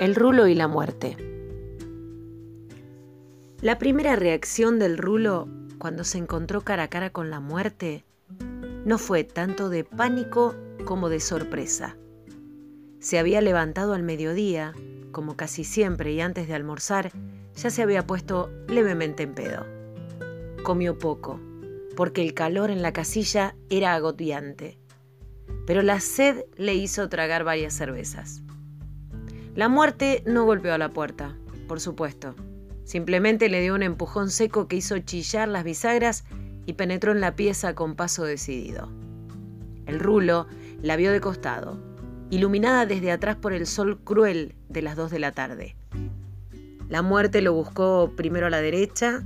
El 0.00 0.14
rulo 0.14 0.46
y 0.46 0.54
la 0.54 0.66
muerte. 0.66 1.14
La 3.60 3.76
primera 3.78 4.16
reacción 4.16 4.78
del 4.78 4.96
rulo 4.96 5.46
cuando 5.76 6.04
se 6.04 6.16
encontró 6.16 6.62
cara 6.62 6.84
a 6.84 6.88
cara 6.88 7.10
con 7.10 7.28
la 7.28 7.38
muerte 7.38 8.06
no 8.86 8.96
fue 8.96 9.24
tanto 9.24 9.68
de 9.68 9.84
pánico 9.84 10.54
como 10.86 11.10
de 11.10 11.20
sorpresa. 11.20 11.98
Se 12.98 13.18
había 13.18 13.42
levantado 13.42 13.92
al 13.92 14.02
mediodía, 14.02 14.72
como 15.12 15.36
casi 15.36 15.64
siempre 15.64 16.12
y 16.12 16.22
antes 16.22 16.48
de 16.48 16.54
almorzar, 16.54 17.12
ya 17.54 17.68
se 17.68 17.82
había 17.82 18.06
puesto 18.06 18.50
levemente 18.68 19.24
en 19.24 19.34
pedo. 19.34 19.66
Comió 20.62 20.98
poco, 20.98 21.38
porque 21.94 22.22
el 22.22 22.32
calor 22.32 22.70
en 22.70 22.80
la 22.80 22.94
casilla 22.94 23.54
era 23.68 23.92
agobiante, 23.92 24.78
pero 25.66 25.82
la 25.82 26.00
sed 26.00 26.46
le 26.56 26.72
hizo 26.72 27.10
tragar 27.10 27.44
varias 27.44 27.74
cervezas. 27.74 28.42
La 29.54 29.68
muerte 29.68 30.22
no 30.26 30.44
golpeó 30.44 30.74
a 30.74 30.78
la 30.78 30.90
puerta, 30.90 31.36
por 31.66 31.80
supuesto. 31.80 32.34
Simplemente 32.84 33.48
le 33.48 33.60
dio 33.60 33.74
un 33.74 33.82
empujón 33.82 34.30
seco 34.30 34.68
que 34.68 34.76
hizo 34.76 34.98
chillar 34.98 35.48
las 35.48 35.64
bisagras 35.64 36.24
y 36.66 36.74
penetró 36.74 37.12
en 37.12 37.20
la 37.20 37.34
pieza 37.34 37.74
con 37.74 37.96
paso 37.96 38.24
decidido. 38.24 38.88
El 39.86 39.98
rulo 39.98 40.46
la 40.82 40.96
vio 40.96 41.10
de 41.10 41.20
costado, 41.20 41.78
iluminada 42.30 42.86
desde 42.86 43.10
atrás 43.10 43.36
por 43.36 43.52
el 43.52 43.66
sol 43.66 43.98
cruel 43.98 44.54
de 44.68 44.82
las 44.82 44.96
dos 44.96 45.10
de 45.10 45.18
la 45.18 45.32
tarde. 45.32 45.74
La 46.88 47.02
muerte 47.02 47.40
lo 47.40 47.52
buscó 47.52 48.12
primero 48.16 48.46
a 48.46 48.50
la 48.50 48.60
derecha, 48.60 49.24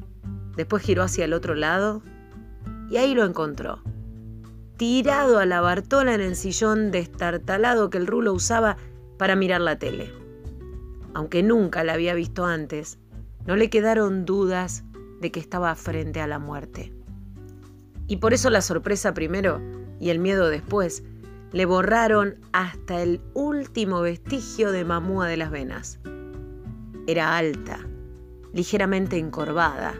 después 0.56 0.83
giró 0.83 1.02
hacia 1.02 1.27
el 1.27 1.34
otro 1.34 1.55
lado 1.55 2.02
y 2.91 2.97
ahí 2.97 3.14
lo 3.14 3.25
encontró. 3.25 3.83
Tirado 4.77 5.38
a 5.38 5.47
la 5.47 5.61
Bartola 5.61 6.14
en 6.14 6.20
el 6.20 6.34
sillón 6.34 6.91
destartalado 6.91 7.91
que 7.91 7.98
el 7.98 8.06
rulo 8.06 8.33
usaba 8.33 8.77
para 9.16 9.36
mirar 9.36 9.60
la 9.60 9.78
tele. 9.78 10.12
Aunque 11.14 11.42
nunca 11.42 11.84
la 11.84 11.94
había 11.94 12.14
visto 12.14 12.44
antes, 12.44 12.98
no 13.46 13.56
le 13.56 13.70
quedaron 13.70 14.24
dudas 14.24 14.84
de 15.20 15.30
que 15.30 15.40
estaba 15.40 15.74
frente 15.74 16.20
a 16.20 16.26
la 16.26 16.38
muerte. 16.38 16.92
Y 18.06 18.16
por 18.16 18.34
eso 18.34 18.50
la 18.50 18.60
sorpresa 18.60 19.14
primero 19.14 19.60
y 20.00 20.10
el 20.10 20.18
miedo 20.18 20.48
después 20.48 21.04
le 21.52 21.66
borraron 21.66 22.36
hasta 22.52 23.00
el 23.00 23.20
último 23.32 24.00
vestigio 24.00 24.72
de 24.72 24.84
mamúa 24.84 25.28
de 25.28 25.36
las 25.36 25.50
venas. 25.50 26.00
Era 27.06 27.36
alta, 27.36 27.78
ligeramente 28.52 29.18
encorvada, 29.18 29.94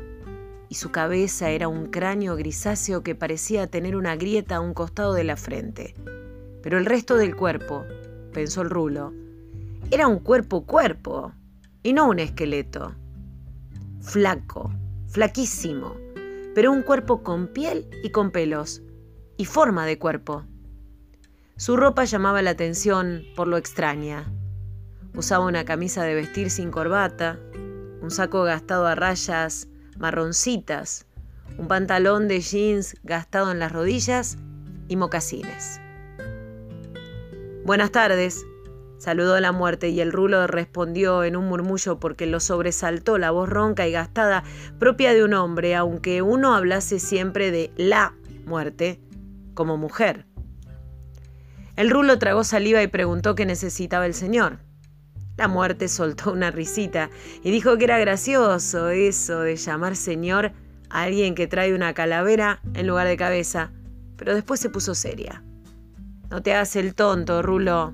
y 0.69 0.75
su 0.75 0.91
cabeza 0.91 1.51
era 1.51 1.69
un 1.69 1.87
cráneo 1.87 2.35
grisáceo 2.35 3.03
que 3.03 3.15
parecía 3.15 3.69
tener 3.69 3.95
una 3.95 4.17
grieta 4.17 4.57
a 4.57 4.61
un 4.61 4.75
costado 4.75 5.15
de 5.15 5.23
la 5.23 5.37
frente. 5.37 5.95
Pero 6.63 6.79
el 6.79 6.87
resto 6.87 7.17
del 7.17 7.37
cuerpo, 7.37 7.85
pensó 8.35 8.61
el 8.61 8.69
rulo, 8.69 9.15
era 9.91 10.07
un 10.07 10.19
cuerpo 10.19 10.67
cuerpo 10.67 11.33
y 11.83 11.95
no 11.95 12.09
un 12.09 12.19
esqueleto. 12.19 12.95
Flaco, 14.03 14.71
flaquísimo, 15.09 15.97
pero 16.55 16.73
un 16.73 16.83
cuerpo 16.83 17.23
con 17.23 17.47
piel 17.47 17.89
y 18.03 18.11
con 18.11 18.31
pelos 18.31 18.83
y 19.39 19.47
forma 19.47 19.87
de 19.87 19.99
cuerpo. 19.99 20.45
Su 21.57 21.77
ropa 21.77 22.05
llamaba 22.05 22.43
la 22.43 22.51
atención 22.51 23.23
por 23.37 23.47
lo 23.47 23.57
extraña. 23.57 24.31
Usaba 25.15 25.47
una 25.47 25.65
camisa 25.65 26.03
de 26.03 26.15
vestir 26.15 26.51
sin 26.51 26.71
corbata, 26.71 27.39
un 28.03 28.11
saco 28.11 28.43
gastado 28.43 28.87
a 28.87 28.97
rayas 28.97 29.69
marroncitas, 29.97 31.07
un 31.57 31.69
pantalón 31.69 32.27
de 32.27 32.41
jeans 32.41 32.97
gastado 33.05 33.53
en 33.53 33.61
las 33.61 33.71
rodillas 33.71 34.37
y 34.89 34.97
mocasines. 34.97 35.81
Buenas 37.65 37.93
tardes, 37.93 38.45
saludó 38.99 39.41
la 39.41 39.51
muerte 39.51 39.89
y 39.89 40.03
el 40.03 40.13
rulo 40.13 40.47
respondió 40.47 41.25
en 41.25 41.35
un 41.35 41.47
murmullo 41.47 41.99
porque 41.99 42.27
lo 42.27 42.39
sobresaltó 42.39 43.17
la 43.17 43.31
voz 43.31 43.49
ronca 43.49 43.89
y 43.89 43.93
gastada 43.93 44.45
propia 44.79 45.15
de 45.15 45.25
un 45.25 45.33
hombre, 45.33 45.75
aunque 45.75 46.21
uno 46.21 46.55
hablase 46.55 46.99
siempre 46.99 47.51
de 47.51 47.71
la 47.79 48.13
muerte 48.45 49.01
como 49.55 49.79
mujer. 49.79 50.27
El 51.77 51.89
rulo 51.89 52.19
tragó 52.19 52.45
saliva 52.45 52.83
y 52.83 52.87
preguntó 52.87 53.35
qué 53.35 53.47
necesitaba 53.47 54.05
el 54.05 54.13
señor. 54.13 54.59
La 55.39 55.49
muerte 55.49 55.89
soltó 55.89 56.33
una 56.33 56.51
risita 56.51 57.09
y 57.43 57.51
dijo 57.51 57.79
que 57.79 57.85
era 57.85 57.99
gracioso 57.99 58.91
eso 58.91 59.41
de 59.41 59.57
llamar 59.57 59.97
señor 59.97 60.53
a 60.91 61.05
alguien 61.05 61.35
que 61.35 61.47
trae 61.47 61.75
una 61.75 61.95
calavera 61.95 62.61
en 62.75 62.87
lugar 62.87 63.09
de 63.09 63.17
cabeza, 63.17 63.73
pero 64.19 64.35
después 64.35 64.61
se 64.61 64.69
puso 64.69 64.95
seria. 64.95 65.43
No 66.31 66.43
te 66.43 66.53
hagas 66.55 66.75
el 66.77 66.95
tonto, 66.95 67.43
Rulo, 67.43 67.93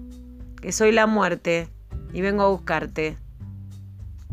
que 0.60 0.72
soy 0.72 0.92
la 0.92 1.06
muerte 1.06 1.68
y 2.12 2.20
vengo 2.20 2.42
a 2.42 2.48
buscarte. 2.48 3.18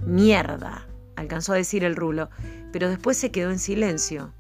Mierda, 0.06 0.88
alcanzó 1.16 1.54
a 1.54 1.58
decir 1.58 1.84
el 1.84 1.96
Rulo, 1.96 2.30
pero 2.72 2.90
después 2.90 3.18
se 3.18 3.32
quedó 3.32 3.50
en 3.50 3.60
silencio, 3.60 4.32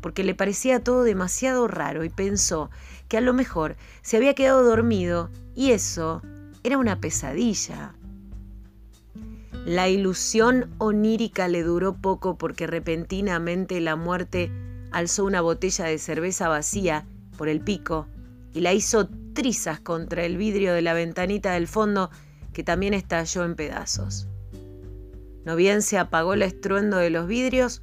porque 0.00 0.24
le 0.24 0.34
parecía 0.34 0.82
todo 0.82 1.04
demasiado 1.04 1.68
raro 1.68 2.04
y 2.04 2.08
pensó 2.08 2.70
que 3.08 3.18
a 3.18 3.20
lo 3.20 3.34
mejor 3.34 3.76
se 4.00 4.16
había 4.16 4.34
quedado 4.34 4.64
dormido 4.64 5.30
y 5.54 5.72
eso 5.72 6.22
era 6.64 6.78
una 6.78 7.00
pesadilla. 7.00 7.94
La 9.66 9.88
ilusión 9.88 10.70
onírica 10.78 11.46
le 11.46 11.62
duró 11.62 11.94
poco 11.94 12.36
porque 12.36 12.66
repentinamente 12.66 13.80
la 13.80 13.94
muerte 13.94 14.50
alzó 14.90 15.24
una 15.24 15.40
botella 15.40 15.84
de 15.84 15.98
cerveza 15.98 16.48
vacía 16.48 17.06
por 17.36 17.48
el 17.48 17.60
pico 17.60 18.08
y 18.52 18.60
la 18.60 18.72
hizo 18.72 19.08
trizas 19.34 19.80
contra 19.80 20.24
el 20.24 20.36
vidrio 20.36 20.74
de 20.74 20.82
la 20.82 20.94
ventanita 20.94 21.52
del 21.52 21.68
fondo 21.68 22.10
que 22.52 22.62
también 22.62 22.94
estalló 22.94 23.44
en 23.44 23.54
pedazos. 23.54 24.28
No 25.44 25.56
bien 25.56 25.82
se 25.82 25.98
apagó 25.98 26.34
el 26.34 26.42
estruendo 26.42 26.98
de 26.98 27.10
los 27.10 27.26
vidrios, 27.26 27.82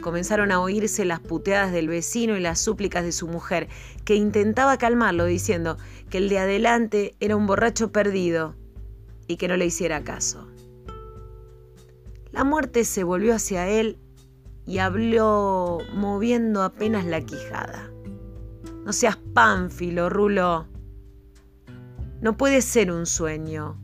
comenzaron 0.00 0.52
a 0.52 0.60
oírse 0.60 1.04
las 1.04 1.20
puteadas 1.20 1.72
del 1.72 1.88
vecino 1.88 2.36
y 2.36 2.40
las 2.40 2.60
súplicas 2.60 3.04
de 3.04 3.12
su 3.12 3.28
mujer, 3.28 3.68
que 4.04 4.14
intentaba 4.14 4.76
calmarlo 4.78 5.24
diciendo 5.24 5.78
que 6.10 6.18
el 6.18 6.28
de 6.28 6.38
adelante 6.38 7.14
era 7.20 7.36
un 7.36 7.46
borracho 7.46 7.92
perdido 7.92 8.54
y 9.28 9.36
que 9.36 9.48
no 9.48 9.56
le 9.56 9.66
hiciera 9.66 10.02
caso. 10.02 10.48
La 12.32 12.44
muerte 12.44 12.84
se 12.84 13.04
volvió 13.04 13.34
hacia 13.34 13.68
él 13.68 13.98
y 14.66 14.78
habló 14.78 15.78
moviendo 15.94 16.62
apenas 16.62 17.06
la 17.06 17.20
quijada. 17.20 17.90
No 18.86 18.92
seas 18.92 19.16
pánfilo, 19.16 20.08
Rulo. 20.08 20.68
No 22.20 22.36
puede 22.36 22.62
ser 22.62 22.92
un 22.92 23.04
sueño. 23.04 23.76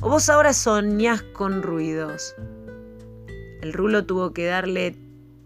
O 0.00 0.08
vos 0.08 0.28
ahora 0.28 0.52
soñás 0.52 1.22
con 1.22 1.62
ruidos. 1.62 2.34
El 3.62 3.72
Rulo 3.72 4.06
tuvo 4.06 4.32
que 4.32 4.46
darle 4.46 4.96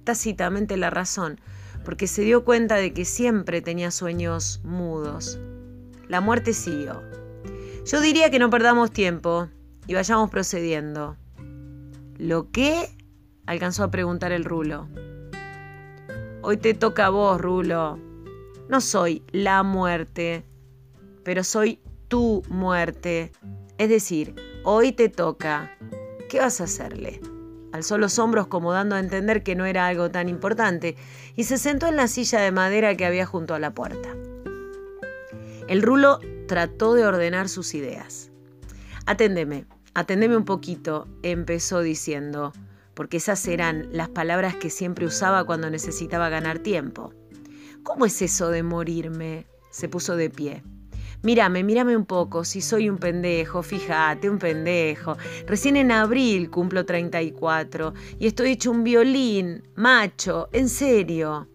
tácitamente 0.04 0.78
la 0.78 0.88
razón, 0.88 1.38
porque 1.84 2.06
se 2.06 2.22
dio 2.22 2.46
cuenta 2.46 2.76
de 2.76 2.94
que 2.94 3.04
siempre 3.04 3.60
tenía 3.60 3.90
sueños 3.90 4.62
mudos. 4.64 5.38
La 6.08 6.22
muerte 6.22 6.54
siguió. 6.54 7.02
Yo 7.84 8.00
diría 8.00 8.30
que 8.30 8.38
no 8.38 8.48
perdamos 8.48 8.90
tiempo 8.90 9.50
y 9.86 9.92
vayamos 9.92 10.30
procediendo. 10.30 11.18
¿Lo 12.16 12.50
qué? 12.50 12.88
alcanzó 13.44 13.84
a 13.84 13.90
preguntar 13.90 14.32
el 14.32 14.46
Rulo. 14.46 14.88
Hoy 16.40 16.56
te 16.56 16.72
toca 16.72 17.04
a 17.04 17.10
vos, 17.10 17.38
Rulo, 17.38 17.98
no 18.68 18.80
soy 18.80 19.22
la 19.32 19.62
muerte, 19.62 20.44
pero 21.22 21.44
soy 21.44 21.80
tu 22.08 22.42
muerte. 22.48 23.32
Es 23.78 23.88
decir, 23.88 24.34
hoy 24.64 24.92
te 24.92 25.08
toca. 25.08 25.76
¿Qué 26.28 26.38
vas 26.38 26.60
a 26.60 26.64
hacerle? 26.64 27.20
Alzó 27.72 27.98
los 27.98 28.18
hombros 28.18 28.46
como 28.46 28.72
dando 28.72 28.96
a 28.96 29.00
entender 29.00 29.42
que 29.42 29.56
no 29.56 29.64
era 29.64 29.86
algo 29.86 30.10
tan 30.10 30.28
importante 30.28 30.96
y 31.34 31.44
se 31.44 31.58
sentó 31.58 31.88
en 31.88 31.96
la 31.96 32.06
silla 32.06 32.40
de 32.40 32.52
madera 32.52 32.96
que 32.96 33.04
había 33.04 33.26
junto 33.26 33.54
a 33.54 33.58
la 33.58 33.74
puerta. 33.74 34.14
El 35.66 35.82
rulo 35.82 36.20
trató 36.46 36.94
de 36.94 37.04
ordenar 37.04 37.48
sus 37.48 37.74
ideas. 37.74 38.30
Aténdeme, 39.06 39.66
aténdeme 39.94 40.36
un 40.36 40.44
poquito, 40.44 41.08
empezó 41.22 41.80
diciendo, 41.80 42.52
porque 42.94 43.16
esas 43.16 43.46
eran 43.48 43.88
las 43.90 44.08
palabras 44.08 44.54
que 44.54 44.70
siempre 44.70 45.06
usaba 45.06 45.44
cuando 45.44 45.68
necesitaba 45.68 46.28
ganar 46.28 46.60
tiempo. 46.60 47.12
¿Cómo 47.84 48.06
es 48.06 48.22
eso 48.22 48.48
de 48.48 48.62
morirme? 48.62 49.46
Se 49.70 49.90
puso 49.90 50.16
de 50.16 50.30
pie. 50.30 50.62
Mírame, 51.22 51.62
mírame 51.62 51.94
un 51.94 52.06
poco, 52.06 52.42
si 52.44 52.62
soy 52.62 52.88
un 52.88 52.96
pendejo, 52.96 53.62
fíjate, 53.62 54.30
un 54.30 54.38
pendejo. 54.38 55.18
Recién 55.46 55.76
en 55.76 55.92
abril 55.92 56.50
cumplo 56.50 56.86
34 56.86 57.92
y 58.18 58.26
estoy 58.26 58.52
hecho 58.52 58.70
un 58.70 58.84
violín, 58.84 59.68
macho, 59.76 60.48
en 60.52 60.70
serio. 60.70 61.46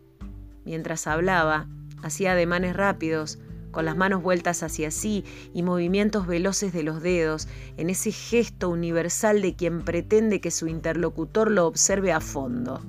Mientras 0.65 1.07
hablaba, 1.07 1.67
hacía 2.03 2.33
ademanes 2.33 2.75
rápidos, 2.75 3.39
con 3.71 3.85
las 3.85 3.97
manos 3.97 4.21
vueltas 4.21 4.61
hacia 4.61 4.91
sí 4.91 5.25
y 5.51 5.63
movimientos 5.63 6.27
veloces 6.27 6.73
de 6.73 6.83
los 6.83 7.01
dedos, 7.01 7.47
en 7.75 7.89
ese 7.89 8.11
gesto 8.11 8.69
universal 8.69 9.41
de 9.41 9.55
quien 9.55 9.81
pretende 9.81 10.41
que 10.41 10.51
su 10.51 10.67
interlocutor 10.67 11.49
lo 11.49 11.65
observe 11.65 12.11
a 12.11 12.21
fondo. 12.21 12.81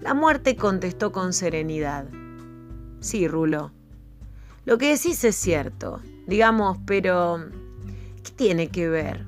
La 0.00 0.14
muerte 0.14 0.54
contestó 0.54 1.10
con 1.10 1.32
serenidad. 1.32 2.06
Sí, 3.00 3.26
Rulo. 3.26 3.72
Lo 4.66 4.76
que 4.78 4.90
decís 4.90 5.24
es 5.24 5.34
cierto, 5.34 6.00
digamos, 6.26 6.78
pero 6.86 7.44
¿qué 8.22 8.30
tiene 8.36 8.68
que 8.68 8.88
ver? 8.88 9.24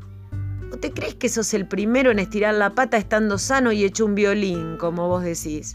¿O 0.70 0.76
te 0.76 0.92
crees 0.92 1.14
que 1.14 1.28
sos 1.28 1.52
el 1.54 1.66
primero 1.66 2.10
en 2.10 2.18
estirar 2.18 2.54
la 2.54 2.74
pata 2.74 2.96
estando 2.96 3.38
sano 3.38 3.72
y 3.72 3.84
hecho 3.84 4.04
un 4.04 4.14
violín, 4.14 4.76
como 4.76 5.08
vos 5.08 5.24
decís? 5.24 5.74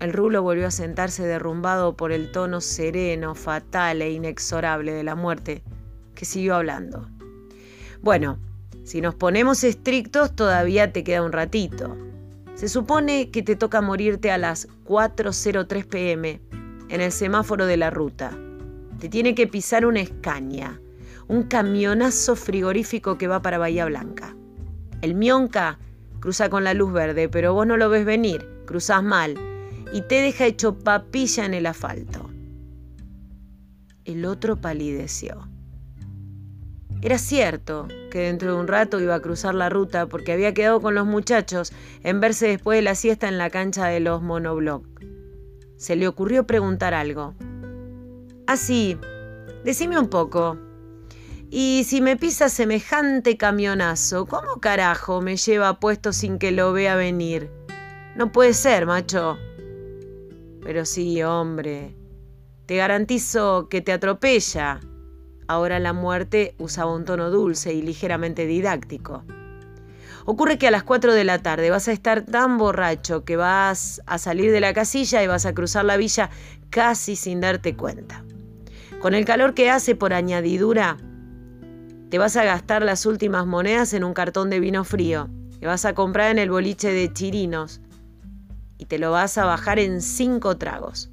El 0.00 0.12
rulo 0.12 0.42
volvió 0.42 0.66
a 0.66 0.70
sentarse 0.70 1.24
derrumbado 1.24 1.96
por 1.96 2.10
el 2.10 2.32
tono 2.32 2.60
sereno, 2.60 3.34
fatal 3.34 4.02
e 4.02 4.10
inexorable 4.10 4.92
de 4.92 5.04
la 5.04 5.14
muerte, 5.14 5.62
que 6.14 6.24
siguió 6.24 6.56
hablando. 6.56 7.08
Bueno, 8.02 8.38
si 8.82 9.00
nos 9.00 9.14
ponemos 9.14 9.62
estrictos 9.62 10.34
todavía 10.34 10.92
te 10.92 11.04
queda 11.04 11.22
un 11.22 11.32
ratito. 11.32 11.96
Se 12.60 12.68
supone 12.68 13.30
que 13.30 13.42
te 13.42 13.56
toca 13.56 13.80
morirte 13.80 14.30
a 14.30 14.36
las 14.36 14.68
4.03 14.84 15.86
pm 15.86 16.42
en 16.90 17.00
el 17.00 17.10
semáforo 17.10 17.64
de 17.64 17.78
la 17.78 17.88
ruta. 17.88 18.36
Te 18.98 19.08
tiene 19.08 19.34
que 19.34 19.46
pisar 19.46 19.86
una 19.86 20.00
escaña, 20.00 20.78
un 21.26 21.44
camionazo 21.44 22.36
frigorífico 22.36 23.16
que 23.16 23.28
va 23.28 23.40
para 23.40 23.56
Bahía 23.56 23.86
Blanca. 23.86 24.36
El 25.00 25.14
Mionca 25.14 25.78
cruza 26.20 26.50
con 26.50 26.62
la 26.62 26.74
luz 26.74 26.92
verde, 26.92 27.30
pero 27.30 27.54
vos 27.54 27.66
no 27.66 27.78
lo 27.78 27.88
ves 27.88 28.04
venir, 28.04 28.46
cruzás 28.66 29.02
mal 29.02 29.38
y 29.94 30.02
te 30.02 30.16
deja 30.16 30.44
hecho 30.44 30.78
papilla 30.78 31.46
en 31.46 31.54
el 31.54 31.64
asfalto. 31.64 32.28
El 34.04 34.26
otro 34.26 34.60
palideció. 34.60 35.49
Era 37.02 37.16
cierto 37.16 37.88
que 38.10 38.18
dentro 38.20 38.54
de 38.54 38.60
un 38.60 38.68
rato 38.68 39.00
iba 39.00 39.14
a 39.14 39.20
cruzar 39.20 39.54
la 39.54 39.70
ruta 39.70 40.06
porque 40.06 40.32
había 40.32 40.52
quedado 40.52 40.82
con 40.82 40.94
los 40.94 41.06
muchachos 41.06 41.72
en 42.02 42.20
verse 42.20 42.48
después 42.48 42.76
de 42.76 42.82
la 42.82 42.94
siesta 42.94 43.26
en 43.26 43.38
la 43.38 43.48
cancha 43.48 43.86
de 43.86 44.00
los 44.00 44.20
monobloc. 44.20 44.86
Se 45.76 45.96
le 45.96 46.06
ocurrió 46.06 46.46
preguntar 46.46 46.92
algo. 46.92 47.34
Así, 48.46 48.98
ah, 49.00 49.06
decime 49.64 49.98
un 49.98 50.08
poco. 50.08 50.58
Y 51.48 51.84
si 51.86 52.02
me 52.02 52.18
pisa 52.18 52.50
semejante 52.50 53.38
camionazo, 53.38 54.26
¿cómo 54.26 54.60
carajo 54.60 55.22
me 55.22 55.36
lleva 55.36 55.80
puesto 55.80 56.12
sin 56.12 56.38
que 56.38 56.52
lo 56.52 56.72
vea 56.74 56.96
venir? 56.96 57.50
No 58.14 58.30
puede 58.30 58.52
ser, 58.52 58.84
macho. 58.84 59.38
Pero 60.62 60.84
sí, 60.84 61.22
hombre. 61.22 61.96
Te 62.66 62.76
garantizo 62.76 63.68
que 63.68 63.80
te 63.80 63.92
atropella, 63.92 64.80
Ahora 65.50 65.80
la 65.80 65.92
muerte 65.92 66.54
usaba 66.58 66.94
un 66.94 67.04
tono 67.04 67.28
dulce 67.28 67.74
y 67.74 67.82
ligeramente 67.82 68.46
didáctico. 68.46 69.24
Ocurre 70.24 70.58
que 70.58 70.68
a 70.68 70.70
las 70.70 70.84
4 70.84 71.12
de 71.12 71.24
la 71.24 71.40
tarde 71.40 71.70
vas 71.70 71.88
a 71.88 71.92
estar 71.92 72.22
tan 72.24 72.56
borracho 72.56 73.24
que 73.24 73.34
vas 73.34 74.00
a 74.06 74.18
salir 74.18 74.52
de 74.52 74.60
la 74.60 74.72
casilla 74.74 75.24
y 75.24 75.26
vas 75.26 75.46
a 75.46 75.52
cruzar 75.52 75.84
la 75.84 75.96
villa 75.96 76.30
casi 76.70 77.16
sin 77.16 77.40
darte 77.40 77.74
cuenta. 77.74 78.24
Con 79.00 79.12
el 79.12 79.24
calor 79.24 79.54
que 79.54 79.70
hace 79.70 79.96
por 79.96 80.14
añadidura, 80.14 80.98
te 82.10 82.18
vas 82.18 82.36
a 82.36 82.44
gastar 82.44 82.84
las 82.84 83.04
últimas 83.04 83.44
monedas 83.44 83.92
en 83.92 84.04
un 84.04 84.14
cartón 84.14 84.50
de 84.50 84.60
vino 84.60 84.84
frío 84.84 85.28
que 85.58 85.66
vas 85.66 85.84
a 85.84 85.94
comprar 85.94 86.30
en 86.30 86.38
el 86.38 86.52
boliche 86.52 86.92
de 86.92 87.12
Chirinos 87.12 87.80
y 88.78 88.84
te 88.84 89.00
lo 89.00 89.10
vas 89.10 89.36
a 89.36 89.46
bajar 89.46 89.80
en 89.80 90.00
cinco 90.00 90.58
tragos. 90.58 91.10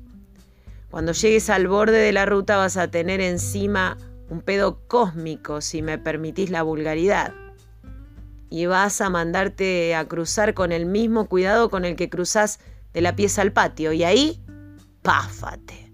Cuando 0.92 1.12
llegues 1.14 1.50
al 1.50 1.68
borde 1.68 1.98
de 1.98 2.12
la 2.12 2.28
ruta 2.28 2.58
vas 2.58 2.78
a 2.78 2.92
tener 2.92 3.20
encima 3.20 3.98
un 4.30 4.42
pedo 4.42 4.82
cósmico, 4.88 5.62
si 5.62 5.82
me 5.82 5.98
permitís 5.98 6.50
la 6.50 6.64
vulgaridad. 6.64 7.34
Y 8.50 8.66
vas 8.66 9.02
a 9.02 9.10
mandarte 9.10 9.96
a 9.96 10.08
cruzar 10.08 10.54
con 10.54 10.72
el 10.72 10.86
mismo 10.86 11.28
cuidado 11.28 11.70
con 11.70 11.86
el 11.86 11.96
que 11.96 12.10
cruzás 12.10 12.60
de 12.94 13.02
la 13.02 13.16
pieza 13.16 13.42
al 13.42 13.52
patio. 13.52 13.92
Y 13.92 14.04
ahí, 14.04 14.42
páfate. 15.02 15.94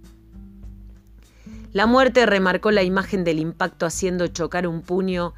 La 1.71 1.87
muerte 1.87 2.27
remarcó 2.27 2.69
la 2.69 2.83
imagen 2.83 3.23
del 3.23 3.39
impacto 3.39 3.87
haciendo 3.87 4.27
chocar 4.27 4.67
un 4.67 4.81
puño 4.81 5.33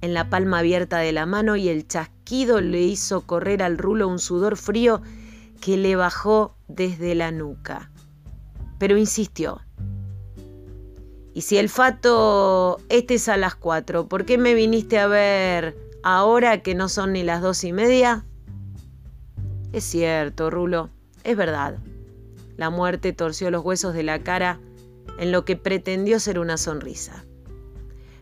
en 0.00 0.14
la 0.14 0.30
palma 0.30 0.60
abierta 0.60 0.98
de 0.98 1.10
la 1.10 1.26
mano 1.26 1.56
y 1.56 1.68
el 1.68 1.88
chasquido 1.88 2.60
le 2.60 2.82
hizo 2.82 3.22
correr 3.22 3.62
al 3.62 3.76
rulo 3.76 4.06
un 4.06 4.20
sudor 4.20 4.56
frío 4.56 5.02
que 5.60 5.76
le 5.76 5.96
bajó 5.96 6.56
desde 6.68 7.16
la 7.16 7.32
nuca. 7.32 7.90
Pero 8.78 8.96
insistió. 8.96 9.65
Y 11.36 11.42
si 11.42 11.58
el 11.58 11.68
fato 11.68 12.78
este 12.88 13.16
es 13.16 13.28
a 13.28 13.36
las 13.36 13.54
cuatro, 13.54 14.08
¿por 14.08 14.24
qué 14.24 14.38
me 14.38 14.54
viniste 14.54 14.98
a 14.98 15.06
ver 15.06 15.76
ahora 16.02 16.62
que 16.62 16.74
no 16.74 16.88
son 16.88 17.12
ni 17.12 17.24
las 17.24 17.42
dos 17.42 17.62
y 17.62 17.74
media? 17.74 18.24
Es 19.74 19.84
cierto, 19.84 20.48
Rulo, 20.48 20.88
es 21.24 21.36
verdad. 21.36 21.76
La 22.56 22.70
muerte 22.70 23.12
torció 23.12 23.50
los 23.50 23.62
huesos 23.62 23.92
de 23.92 24.02
la 24.02 24.20
cara 24.20 24.58
en 25.18 25.30
lo 25.30 25.44
que 25.44 25.56
pretendió 25.56 26.20
ser 26.20 26.38
una 26.38 26.56
sonrisa. 26.56 27.26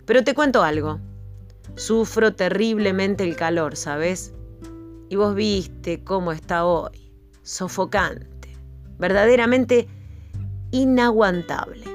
Pero 0.07 0.25
te 0.25 0.35
cuento 0.35 0.65
algo. 0.65 0.99
Sufro 1.77 2.35
terriblemente 2.35 3.23
el 3.23 3.37
calor, 3.37 3.77
¿sabes? 3.77 4.35
Y 5.09 5.15
vos 5.15 5.37
viste 5.37 6.03
cómo 6.03 6.33
está 6.33 6.65
hoy. 6.65 7.13
Sofocante. 7.45 8.57
Verdaderamente 8.99 9.87
inaguantable. 10.73 11.94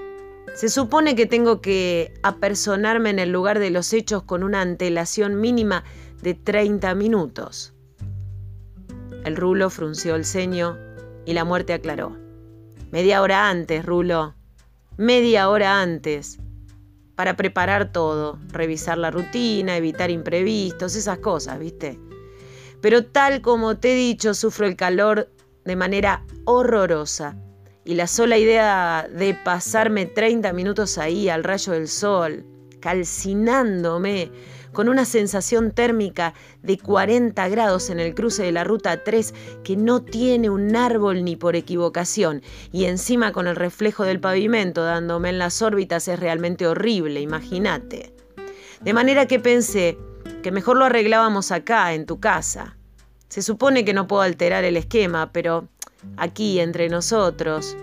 Se 0.60 0.68
supone 0.68 1.16
que 1.16 1.26
tengo 1.26 1.62
que 1.62 2.14
apersonarme 2.22 3.12
en 3.12 3.20
el 3.20 3.32
lugar 3.32 3.60
de 3.60 3.70
los 3.70 3.94
hechos 3.94 4.24
con 4.24 4.44
una 4.44 4.60
antelación 4.60 5.40
mínima 5.40 5.86
de 6.22 6.34
30 6.34 6.96
minutos. 6.96 7.74
El 9.24 9.38
rulo 9.38 9.70
frunció 9.70 10.16
el 10.16 10.26
ceño 10.26 10.78
y 11.26 11.32
la 11.32 11.46
muerte 11.46 11.72
aclaró. 11.72 12.18
Media 12.92 13.22
hora 13.22 13.50
antes, 13.50 13.86
rulo. 13.86 14.36
Media 14.98 15.48
hora 15.48 15.82
antes. 15.82 16.40
Para 17.16 17.38
preparar 17.38 17.94
todo, 17.94 18.38
revisar 18.50 18.98
la 18.98 19.12
rutina, 19.12 19.78
evitar 19.78 20.12
imprevistos, 20.12 20.98
esas 20.98 21.20
cosas, 21.20 21.58
¿viste? 21.58 22.02
Pero 22.82 23.06
tal 23.06 23.42
como 23.42 23.78
te 23.78 23.94
he 23.94 23.96
dicho, 23.96 24.34
sufro 24.34 24.68
el 24.68 24.76
calor 24.76 25.32
de 25.64 25.78
manera 25.78 26.26
horrorosa 26.44 27.38
y 27.86 27.96
la 27.96 28.08
sola 28.08 28.38
idea 28.38 29.08
de 29.12 29.34
pasarme 29.34 30.06
30 30.06 30.54
minutos 30.54 30.98
ahí 30.98 31.30
al 31.30 31.44
rayo 31.44 31.74
del 31.74 31.88
sol, 31.88 32.46
calcinándome, 32.80 34.32
con 34.72 34.88
una 34.88 35.06
sensación 35.06 35.72
térmica 35.72 36.34
de 36.62 36.78
40 36.78 37.48
grados 37.50 37.90
en 37.90 38.00
el 38.00 38.14
cruce 38.14 38.44
de 38.44 38.52
la 38.52 38.64
ruta 38.64 39.04
3 39.04 39.34
que 39.64 39.76
no 39.76 40.04
tiene 40.04 40.50
un 40.50 40.76
árbol 40.76 41.24
ni 41.24 41.36
por 41.36 41.56
equivocación, 41.56 42.44
y 42.72 42.86
encima 42.86 43.32
con 43.32 43.48
el 43.48 43.56
reflejo 43.56 44.04
del 44.04 44.20
pavimento 44.20 44.84
dándome 44.84 45.30
en 45.30 45.40
las 45.40 45.62
órbitas 45.62 46.08
es 46.08 46.20
realmente 46.20 46.68
horrible, 46.68 47.22
imagínate. 47.22 48.14
De 48.82 48.94
manera 48.94 49.26
que 49.26 49.40
pensé 49.40 49.98
que 50.44 50.52
mejor 50.52 50.78
lo 50.78 50.86
arreglábamos 50.86 51.52
acá, 51.52 51.94
en 51.94 52.06
tu 52.06 52.20
casa. 52.20 52.78
Se 53.28 53.42
supone 53.42 53.84
que 53.86 53.94
no 53.94 54.08
puedo 54.08 54.22
alterar 54.22 54.64
el 54.64 54.78
esquema, 54.78 55.32
pero 55.32 55.68
aquí 56.18 56.60
entre 56.60 56.90
nosotros, 56.90 57.76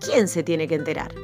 ¿quién 0.00 0.28
se 0.28 0.42
tiene 0.42 0.68
que 0.68 0.74
enterar? 0.74 1.14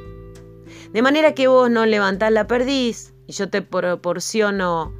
De 0.91 1.01
manera 1.01 1.33
que 1.33 1.47
vos 1.47 1.69
no 1.69 1.85
levantás 1.85 2.31
la 2.31 2.47
perdiz 2.47 3.13
y 3.27 3.33
yo 3.33 3.49
te 3.49 3.61
proporciono 3.61 4.93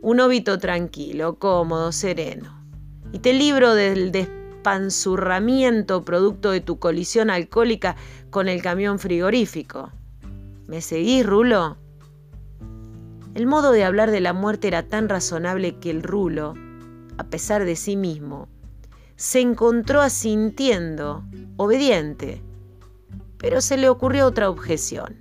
un 0.00 0.20
óbito 0.20 0.58
tranquilo, 0.58 1.38
cómodo, 1.38 1.92
sereno. 1.92 2.58
Y 3.12 3.18
te 3.18 3.32
libro 3.32 3.74
del 3.74 4.10
despanzurramiento 4.10 6.04
producto 6.04 6.50
de 6.50 6.60
tu 6.60 6.78
colisión 6.78 7.30
alcohólica 7.30 7.96
con 8.30 8.48
el 8.48 8.62
camión 8.62 8.98
frigorífico. 8.98 9.90
¿Me 10.66 10.80
seguís, 10.80 11.26
Rulo? 11.26 11.76
El 13.34 13.46
modo 13.46 13.72
de 13.72 13.84
hablar 13.84 14.10
de 14.10 14.20
la 14.20 14.32
muerte 14.32 14.68
era 14.68 14.82
tan 14.82 15.08
razonable 15.08 15.78
que 15.78 15.90
el 15.90 16.02
Rulo, 16.02 16.54
a 17.18 17.24
pesar 17.24 17.64
de 17.64 17.76
sí 17.76 17.96
mismo, 17.96 18.48
se 19.22 19.38
encontró 19.38 20.00
asintiendo, 20.00 21.22
obediente. 21.56 22.42
Pero 23.38 23.60
se 23.60 23.76
le 23.76 23.88
ocurrió 23.88 24.26
otra 24.26 24.50
objeción. 24.50 25.16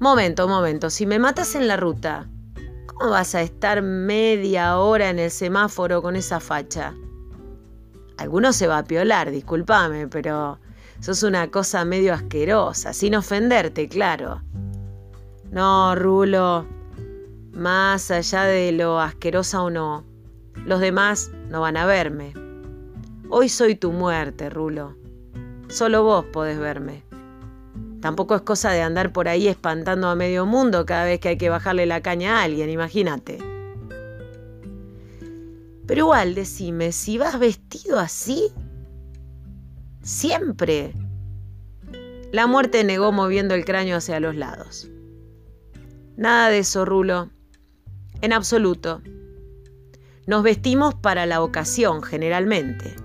Momento, 0.00 0.48
momento, 0.48 0.90
si 0.90 1.06
me 1.06 1.20
matas 1.20 1.54
en 1.54 1.68
la 1.68 1.76
ruta, 1.76 2.26
¿cómo 2.86 3.10
vas 3.10 3.36
a 3.36 3.42
estar 3.42 3.82
media 3.82 4.78
hora 4.78 5.10
en 5.10 5.20
el 5.20 5.30
semáforo 5.30 6.02
con 6.02 6.16
esa 6.16 6.40
facha? 6.40 6.92
Alguno 8.16 8.52
se 8.52 8.66
va 8.66 8.78
a 8.78 8.84
piolar, 8.84 9.30
discúlpame, 9.30 10.08
pero 10.08 10.58
sos 10.98 11.22
una 11.22 11.52
cosa 11.52 11.84
medio 11.84 12.12
asquerosa, 12.14 12.92
sin 12.94 13.14
ofenderte, 13.14 13.88
claro. 13.88 14.42
No, 15.52 15.94
Rulo, 15.94 16.66
más 17.52 18.10
allá 18.10 18.42
de 18.42 18.72
lo 18.72 18.98
asquerosa 18.98 19.62
o 19.62 19.70
no, 19.70 20.13
los 20.64 20.80
demás 20.80 21.30
no 21.48 21.60
van 21.60 21.76
a 21.76 21.86
verme. 21.86 22.32
Hoy 23.28 23.48
soy 23.48 23.74
tu 23.74 23.92
muerte, 23.92 24.50
Rulo. 24.50 24.96
Solo 25.68 26.02
vos 26.02 26.24
podés 26.26 26.58
verme. 26.58 27.04
Tampoco 28.00 28.34
es 28.34 28.42
cosa 28.42 28.70
de 28.70 28.82
andar 28.82 29.12
por 29.12 29.28
ahí 29.28 29.48
espantando 29.48 30.08
a 30.08 30.14
medio 30.14 30.44
mundo 30.44 30.84
cada 30.84 31.04
vez 31.04 31.20
que 31.20 31.30
hay 31.30 31.38
que 31.38 31.48
bajarle 31.48 31.86
la 31.86 32.02
caña 32.02 32.38
a 32.38 32.42
alguien, 32.44 32.68
imagínate. 32.68 33.38
Pero 35.86 36.00
igual, 36.00 36.34
decime, 36.34 36.92
si 36.92 37.18
vas 37.18 37.38
vestido 37.38 37.98
así, 37.98 38.52
siempre. 40.02 40.92
La 42.32 42.46
muerte 42.46 42.84
negó 42.84 43.12
moviendo 43.12 43.54
el 43.54 43.64
cráneo 43.64 43.96
hacia 43.96 44.20
los 44.20 44.34
lados. 44.34 44.90
Nada 46.16 46.48
de 46.48 46.58
eso, 46.58 46.84
Rulo. 46.84 47.30
en 48.20 48.32
absoluto. 48.32 49.02
Nos 50.26 50.42
vestimos 50.42 50.94
para 50.94 51.26
la 51.26 51.42
ocasión, 51.42 52.02
generalmente. 52.02 52.96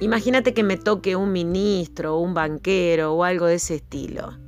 Imagínate 0.00 0.54
que 0.54 0.62
me 0.62 0.78
toque 0.78 1.14
un 1.14 1.32
ministro, 1.32 2.16
un 2.16 2.32
banquero 2.32 3.12
o 3.12 3.24
algo 3.24 3.44
de 3.44 3.56
ese 3.56 3.74
estilo. 3.74 4.38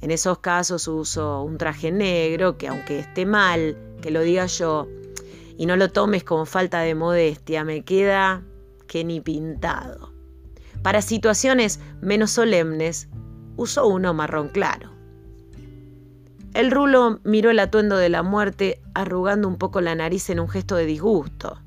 En 0.00 0.10
esos 0.10 0.40
casos 0.40 0.88
uso 0.88 1.42
un 1.44 1.58
traje 1.58 1.92
negro 1.92 2.58
que 2.58 2.66
aunque 2.66 2.98
esté 2.98 3.24
mal, 3.24 3.76
que 4.02 4.10
lo 4.10 4.22
diga 4.22 4.46
yo, 4.46 4.88
y 5.56 5.66
no 5.66 5.76
lo 5.76 5.90
tomes 5.90 6.24
como 6.24 6.44
falta 6.44 6.80
de 6.80 6.96
modestia, 6.96 7.62
me 7.62 7.84
queda 7.84 8.42
que 8.88 9.04
ni 9.04 9.20
pintado. 9.20 10.12
Para 10.82 11.02
situaciones 11.02 11.78
menos 12.00 12.32
solemnes, 12.32 13.08
uso 13.56 13.86
uno 13.86 14.12
marrón 14.12 14.48
claro. 14.48 14.91
El 16.54 16.70
rulo 16.70 17.20
miró 17.24 17.50
el 17.50 17.58
atuendo 17.58 17.96
de 17.96 18.10
la 18.10 18.22
muerte, 18.22 18.82
arrugando 18.94 19.48
un 19.48 19.56
poco 19.56 19.80
la 19.80 19.94
nariz 19.94 20.28
en 20.28 20.38
un 20.38 20.50
gesto 20.50 20.76
de 20.76 20.84
disgusto. 20.84 21.58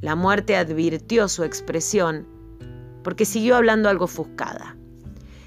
La 0.00 0.16
muerte 0.16 0.56
advirtió 0.56 1.28
su 1.28 1.44
expresión, 1.44 2.26
porque 3.04 3.24
siguió 3.24 3.54
hablando 3.54 3.88
algo 3.88 4.06
ofuscada. 4.06 4.76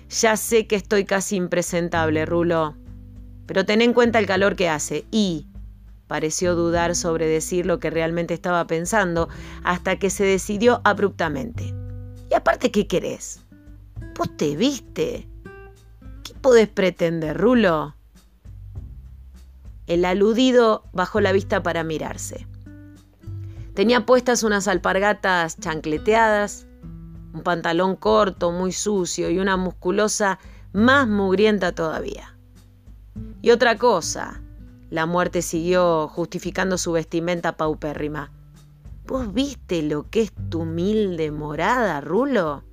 Ya 0.09 0.37
sé 0.37 0.67
que 0.67 0.77
estoy 0.77 1.03
casi 1.03 1.35
impresentable, 1.35 2.25
Rulo, 2.25 2.77
pero 3.45 3.65
ten 3.65 3.81
en 3.81 3.93
cuenta 3.93 4.19
el 4.19 4.25
calor 4.25 4.55
que 4.55 4.69
hace 4.69 5.05
y... 5.11 5.47
Pareció 6.07 6.53
dudar 6.53 6.95
sobre 6.95 7.27
decir 7.27 7.65
lo 7.65 7.79
que 7.79 7.89
realmente 7.89 8.35
estaba 8.35 8.67
pensando, 8.67 9.27
hasta 9.63 9.97
que 9.97 10.11
se 10.11 10.23
decidió 10.23 10.79
abruptamente. 10.83 11.73
Y 12.29 12.35
aparte, 12.35 12.69
¿qué 12.69 12.85
querés? 12.85 13.41
¿Vos 14.15 14.29
te 14.37 14.55
viste? 14.55 15.27
¿Qué 16.23 16.33
podés 16.41 16.67
pretender, 16.67 17.35
Rulo? 17.35 17.95
El 19.87 20.05
aludido 20.05 20.83
bajó 20.93 21.21
la 21.21 21.31
vista 21.31 21.61
para 21.61 21.83
mirarse. 21.83 22.47
Tenía 23.73 24.05
puestas 24.05 24.43
unas 24.43 24.67
alpargatas 24.67 25.59
chancleteadas, 25.59 26.65
un 27.33 27.43
pantalón 27.43 27.95
corto, 27.95 28.51
muy 28.51 28.71
sucio 28.71 29.29
y 29.29 29.39
una 29.39 29.57
musculosa 29.57 30.39
más 30.71 31.07
mugrienta 31.07 31.73
todavía. 31.73 32.37
Y 33.41 33.51
otra 33.51 33.77
cosa, 33.77 34.41
la 34.89 35.05
muerte 35.05 35.41
siguió 35.41 36.07
justificando 36.07 36.77
su 36.77 36.93
vestimenta 36.93 37.57
paupérrima. 37.57 38.31
¿Vos 39.05 39.33
viste 39.33 39.83
lo 39.83 40.09
que 40.09 40.23
es 40.23 40.31
tu 40.49 40.61
humilde 40.61 41.29
morada, 41.31 42.01
Rulo? 42.01 42.63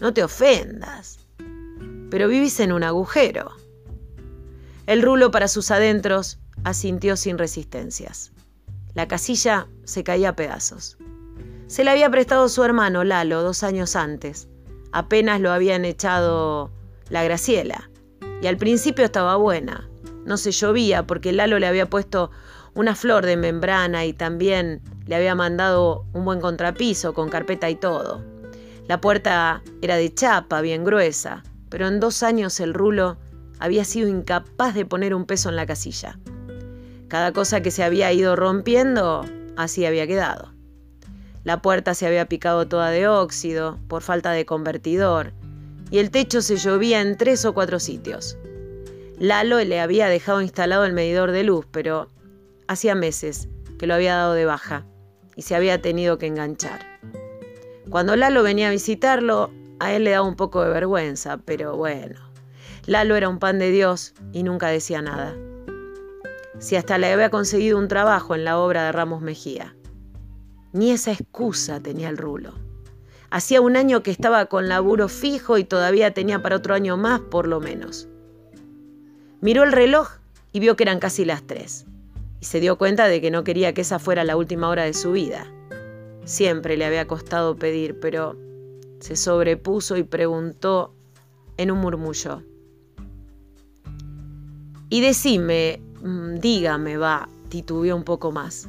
No 0.00 0.12
te 0.12 0.22
ofendas. 0.22 1.18
Pero 2.10 2.28
vivís 2.28 2.60
en 2.60 2.72
un 2.72 2.84
agujero. 2.84 3.50
El 4.86 5.02
Rulo 5.02 5.32
para 5.32 5.48
sus 5.48 5.72
adentros 5.72 6.38
asintió 6.62 7.16
sin 7.16 7.38
resistencias. 7.38 8.30
La 8.94 9.08
casilla 9.08 9.66
se 9.82 10.04
caía 10.04 10.28
a 10.28 10.36
pedazos. 10.36 10.96
Se 11.66 11.82
la 11.82 11.90
había 11.90 12.08
prestado 12.08 12.48
su 12.48 12.62
hermano 12.62 13.02
Lalo 13.02 13.42
dos 13.42 13.64
años 13.64 13.96
antes. 13.96 14.48
Apenas 14.92 15.40
lo 15.40 15.50
habían 15.50 15.84
echado 15.84 16.70
la 17.10 17.24
Graciela. 17.24 17.90
Y 18.40 18.46
al 18.46 18.58
principio 18.58 19.04
estaba 19.04 19.34
buena. 19.34 19.88
No 20.24 20.36
se 20.36 20.52
llovía 20.52 21.04
porque 21.04 21.32
Lalo 21.32 21.58
le 21.58 21.66
había 21.66 21.90
puesto 21.90 22.30
una 22.74 22.94
flor 22.94 23.26
de 23.26 23.36
membrana 23.36 24.04
y 24.04 24.12
también 24.12 24.82
le 25.06 25.16
había 25.16 25.34
mandado 25.34 26.06
un 26.12 26.24
buen 26.24 26.40
contrapiso 26.40 27.12
con 27.12 27.28
carpeta 27.28 27.68
y 27.70 27.74
todo. 27.74 28.22
La 28.86 29.00
puerta 29.00 29.64
era 29.82 29.96
de 29.96 30.14
chapa, 30.14 30.60
bien 30.60 30.84
gruesa, 30.84 31.42
pero 31.70 31.88
en 31.88 31.98
dos 31.98 32.22
años 32.22 32.60
el 32.60 32.72
rulo 32.72 33.16
había 33.58 33.84
sido 33.84 34.08
incapaz 34.08 34.74
de 34.74 34.84
poner 34.84 35.14
un 35.14 35.24
peso 35.24 35.48
en 35.48 35.56
la 35.56 35.66
casilla. 35.66 36.18
Cada 37.08 37.32
cosa 37.32 37.60
que 37.60 37.70
se 37.70 37.84
había 37.84 38.12
ido 38.12 38.36
rompiendo, 38.36 39.24
así 39.56 39.86
había 39.86 40.06
quedado. 40.06 40.52
La 41.44 41.62
puerta 41.62 41.94
se 41.94 42.06
había 42.06 42.26
picado 42.26 42.66
toda 42.66 42.90
de 42.90 43.06
óxido 43.06 43.78
por 43.86 44.02
falta 44.02 44.32
de 44.32 44.44
convertidor 44.44 45.32
y 45.90 45.98
el 45.98 46.10
techo 46.10 46.42
se 46.42 46.56
llovía 46.56 47.00
en 47.00 47.16
tres 47.16 47.44
o 47.44 47.54
cuatro 47.54 47.78
sitios. 47.78 48.36
Lalo 49.18 49.62
le 49.62 49.80
había 49.80 50.08
dejado 50.08 50.42
instalado 50.42 50.84
el 50.84 50.92
medidor 50.92 51.30
de 51.30 51.44
luz, 51.44 51.64
pero 51.70 52.10
hacía 52.66 52.94
meses 52.94 53.48
que 53.78 53.86
lo 53.86 53.94
había 53.94 54.16
dado 54.16 54.34
de 54.34 54.44
baja 54.44 54.84
y 55.36 55.42
se 55.42 55.54
había 55.54 55.80
tenido 55.80 56.18
que 56.18 56.26
enganchar. 56.26 56.80
Cuando 57.88 58.16
Lalo 58.16 58.42
venía 58.42 58.68
a 58.68 58.72
visitarlo, 58.72 59.50
a 59.78 59.92
él 59.92 60.04
le 60.04 60.10
daba 60.10 60.26
un 60.26 60.34
poco 60.34 60.64
de 60.64 60.70
vergüenza, 60.70 61.38
pero 61.38 61.76
bueno, 61.76 62.25
Lalo 62.86 63.16
era 63.16 63.28
un 63.28 63.40
pan 63.40 63.58
de 63.58 63.72
Dios 63.72 64.14
y 64.32 64.44
nunca 64.44 64.68
decía 64.68 65.02
nada. 65.02 65.34
Si 66.60 66.76
hasta 66.76 66.98
le 66.98 67.12
había 67.12 67.30
conseguido 67.30 67.78
un 67.78 67.88
trabajo 67.88 68.36
en 68.36 68.44
la 68.44 68.58
obra 68.58 68.84
de 68.84 68.92
Ramos 68.92 69.22
Mejía. 69.22 69.74
Ni 70.72 70.92
esa 70.92 71.10
excusa 71.10 71.80
tenía 71.80 72.08
el 72.08 72.16
rulo. 72.16 72.54
Hacía 73.28 73.60
un 73.60 73.76
año 73.76 74.04
que 74.04 74.12
estaba 74.12 74.46
con 74.46 74.68
laburo 74.68 75.08
fijo 75.08 75.58
y 75.58 75.64
todavía 75.64 76.14
tenía 76.14 76.42
para 76.42 76.56
otro 76.56 76.74
año 76.74 76.96
más 76.96 77.20
por 77.20 77.48
lo 77.48 77.58
menos. 77.58 78.08
Miró 79.40 79.64
el 79.64 79.72
reloj 79.72 80.08
y 80.52 80.60
vio 80.60 80.76
que 80.76 80.84
eran 80.84 81.00
casi 81.00 81.24
las 81.24 81.42
tres. 81.42 81.86
Y 82.40 82.44
se 82.44 82.60
dio 82.60 82.78
cuenta 82.78 83.08
de 83.08 83.20
que 83.20 83.32
no 83.32 83.42
quería 83.42 83.74
que 83.74 83.80
esa 83.80 83.98
fuera 83.98 84.22
la 84.22 84.36
última 84.36 84.68
hora 84.68 84.84
de 84.84 84.94
su 84.94 85.10
vida. 85.10 85.44
Siempre 86.24 86.76
le 86.76 86.84
había 86.84 87.08
costado 87.08 87.56
pedir, 87.56 87.98
pero 87.98 88.36
se 89.00 89.16
sobrepuso 89.16 89.96
y 89.96 90.04
preguntó 90.04 90.94
en 91.56 91.72
un 91.72 91.78
murmullo. 91.78 92.42
Y 94.88 95.00
decime, 95.00 95.82
mm, 96.02 96.36
dígame, 96.36 96.96
va, 96.96 97.28
titubeó 97.48 97.96
un 97.96 98.04
poco 98.04 98.30
más. 98.30 98.68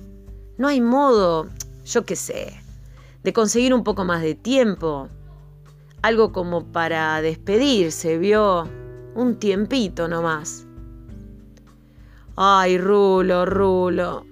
No 0.58 0.68
hay 0.68 0.82
modo, 0.82 1.48
yo 1.86 2.06
qué 2.06 2.16
sé, 2.16 2.54
de 3.24 3.34
conseguir 3.34 3.74
un 3.74 3.84
poco 3.84 4.04
más 4.04 4.22
de 4.22 4.34
tiempo. 4.34 5.10
Algo 6.02 6.32
como 6.32 6.66
para 6.72 7.22
despedirse, 7.22 8.18
vio 8.18 8.68
un 9.16 9.38
tiempito 9.38 10.08
nomás. 10.08 10.66
Ay, 12.36 12.78
Rulo, 12.78 13.46
Rulo. 13.46 14.26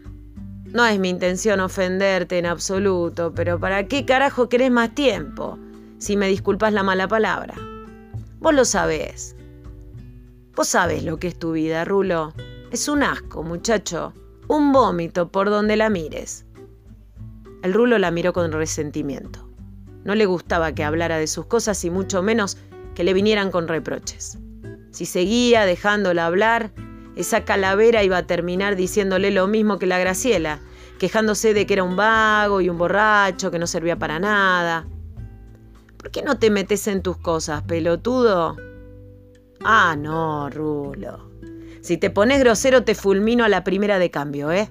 No 0.66 0.86
es 0.86 1.00
mi 1.00 1.10
intención 1.10 1.60
ofenderte 1.60 2.38
en 2.38 2.46
absoluto, 2.46 3.34
pero 3.34 3.60
¿para 3.60 3.88
qué 3.88 4.06
carajo 4.06 4.50
querés 4.50 4.72
más 4.72 4.94
tiempo? 4.94 5.58
Si 6.00 6.18
me 6.18 6.28
disculpas 6.28 6.74
la 6.74 6.84
mala 6.84 7.08
palabra. 7.08 7.56
Vos 8.40 8.54
lo 8.54 8.66
sabés. 8.66 9.35
Vos 10.56 10.70
sabés 10.70 11.04
lo 11.04 11.18
que 11.18 11.28
es 11.28 11.38
tu 11.38 11.52
vida, 11.52 11.84
Rulo. 11.84 12.34
Es 12.72 12.88
un 12.88 13.04
asco, 13.04 13.44
muchacho. 13.44 14.14
Un 14.48 14.72
vómito 14.72 15.30
por 15.30 15.50
donde 15.50 15.76
la 15.76 15.90
mires. 15.90 16.46
El 17.62 17.74
rulo 17.74 17.98
la 17.98 18.10
miró 18.10 18.32
con 18.32 18.54
resentimiento. 18.54 19.50
No 20.06 20.16
le 20.16 20.26
gustaba 20.26 20.72
que 20.72 20.86
hablara 20.86 21.18
de 21.18 21.28
sus 21.28 21.46
cosas 21.48 21.84
y 21.84 21.90
mucho 21.90 22.24
menos 22.24 22.58
que 22.94 23.04
le 23.04 23.14
vinieran 23.14 23.52
con 23.52 23.68
reproches. 23.68 24.38
Si 24.92 25.06
seguía 25.06 25.66
dejándola 25.66 26.26
hablar, 26.26 26.72
esa 27.18 27.44
calavera 27.44 28.04
iba 28.04 28.18
a 28.18 28.28
terminar 28.28 28.78
diciéndole 28.78 29.32
lo 29.32 29.48
mismo 29.48 29.78
que 29.78 29.88
la 29.88 30.00
Graciela, 30.00 30.60
quejándose 31.00 31.54
de 31.54 31.66
que 31.66 31.74
era 31.74 31.84
un 31.84 31.98
vago 31.98 32.62
y 32.62 32.70
un 32.70 32.78
borracho, 32.78 33.52
que 33.52 33.60
no 33.60 33.68
servía 33.68 33.98
para 33.98 34.20
nada. 34.20 34.88
¿Por 35.98 36.12
qué 36.12 36.22
no 36.22 36.38
te 36.38 36.50
metes 36.50 36.88
en 36.88 37.02
tus 37.02 37.18
cosas, 37.18 37.64
pelotudo? 37.64 38.56
Ah, 39.68 39.96
no, 39.98 40.48
Rulo. 40.52 41.32
Si 41.82 41.98
te 41.98 42.12
pones 42.12 42.40
grosero 42.40 42.84
te 42.84 42.94
fulmino 42.94 43.44
a 43.44 43.50
la 43.50 43.64
primera 43.64 43.98
de 43.98 44.12
cambio, 44.12 44.52
¿eh? 44.52 44.70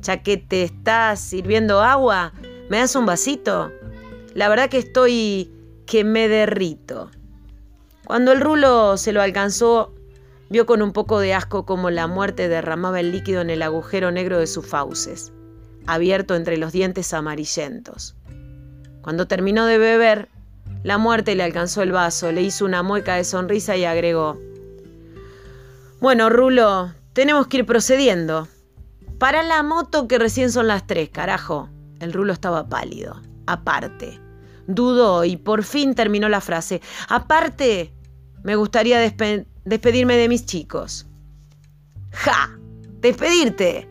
ya 0.00 0.20
que 0.20 0.36
te 0.36 0.64
estás 0.64 1.20
sirviendo 1.20 1.80
agua, 1.80 2.32
¿me 2.68 2.78
das 2.78 2.96
un 2.96 3.06
vasito? 3.06 3.70
La 4.34 4.48
verdad 4.48 4.68
que 4.68 4.78
estoy 4.78 5.52
que 5.86 6.02
me 6.02 6.26
derrito. 6.26 7.08
Cuando 8.04 8.32
el 8.32 8.40
rulo 8.40 8.96
se 8.96 9.12
lo 9.12 9.22
alcanzó, 9.22 9.94
vio 10.50 10.66
con 10.66 10.82
un 10.82 10.92
poco 10.92 11.20
de 11.20 11.32
asco 11.32 11.64
como 11.64 11.88
la 11.88 12.08
muerte 12.08 12.48
derramaba 12.48 12.98
el 12.98 13.12
líquido 13.12 13.42
en 13.42 13.50
el 13.50 13.62
agujero 13.62 14.10
negro 14.10 14.40
de 14.40 14.48
sus 14.48 14.66
fauces, 14.66 15.32
abierto 15.86 16.34
entre 16.34 16.56
los 16.56 16.72
dientes 16.72 17.14
amarillentos. 17.14 18.16
Cuando 19.02 19.28
terminó 19.28 19.66
de 19.66 19.78
beber, 19.78 20.30
la 20.84 20.98
muerte 20.98 21.34
le 21.34 21.42
alcanzó 21.42 21.82
el 21.82 21.92
vaso, 21.92 22.30
le 22.30 22.42
hizo 22.42 22.64
una 22.66 22.82
mueca 22.82 23.16
de 23.16 23.24
sonrisa 23.24 23.74
y 23.74 23.86
agregó, 23.86 24.38
Bueno, 25.98 26.28
Rulo, 26.28 26.92
tenemos 27.14 27.46
que 27.46 27.56
ir 27.56 27.66
procediendo. 27.66 28.46
Para 29.18 29.42
la 29.42 29.62
moto 29.62 30.06
que 30.06 30.18
recién 30.18 30.52
son 30.52 30.68
las 30.68 30.86
tres, 30.86 31.08
carajo. 31.08 31.70
El 32.00 32.12
rulo 32.12 32.34
estaba 32.34 32.68
pálido. 32.68 33.22
Aparte. 33.46 34.20
Dudó 34.66 35.24
y 35.24 35.38
por 35.38 35.64
fin 35.64 35.94
terminó 35.94 36.28
la 36.28 36.42
frase. 36.42 36.82
Aparte, 37.08 37.94
me 38.42 38.54
gustaría 38.54 38.98
despedirme 38.98 40.16
de 40.16 40.28
mis 40.28 40.44
chicos. 40.44 41.06
¡Ja! 42.12 42.58
¡Despedirte! 43.00 43.88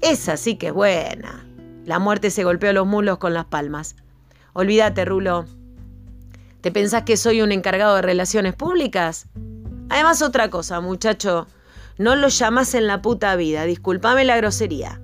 Esa 0.00 0.36
sí 0.36 0.56
que 0.56 0.68
es 0.68 0.72
buena. 0.72 1.46
La 1.84 2.00
muerte 2.00 2.30
se 2.32 2.42
golpeó 2.42 2.72
los 2.72 2.86
mulos 2.86 3.18
con 3.18 3.32
las 3.32 3.44
palmas. 3.44 3.94
Olvídate, 4.54 5.04
Rulo. 5.04 5.46
¿Te 6.66 6.72
pensás 6.72 7.04
que 7.04 7.16
soy 7.16 7.42
un 7.42 7.52
encargado 7.52 7.94
de 7.94 8.02
relaciones 8.02 8.56
públicas? 8.56 9.28
Además, 9.88 10.20
otra 10.20 10.50
cosa, 10.50 10.80
muchacho. 10.80 11.46
no 11.96 12.16
los 12.16 12.36
llamas 12.40 12.74
en 12.74 12.88
la 12.88 13.02
puta 13.02 13.36
vida, 13.36 13.62
discúlpame 13.62 14.24
la 14.24 14.36
grosería. 14.36 15.00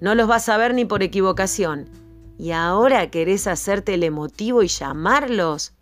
No 0.00 0.14
los 0.14 0.26
vas 0.26 0.48
a 0.48 0.56
ver 0.56 0.72
ni 0.72 0.86
por 0.86 1.02
equivocación. 1.02 1.90
¿Y 2.38 2.52
ahora 2.52 3.10
querés 3.10 3.46
hacerte 3.46 3.92
el 3.92 4.04
emotivo 4.04 4.62
y 4.62 4.68
llamarlos? 4.68 5.74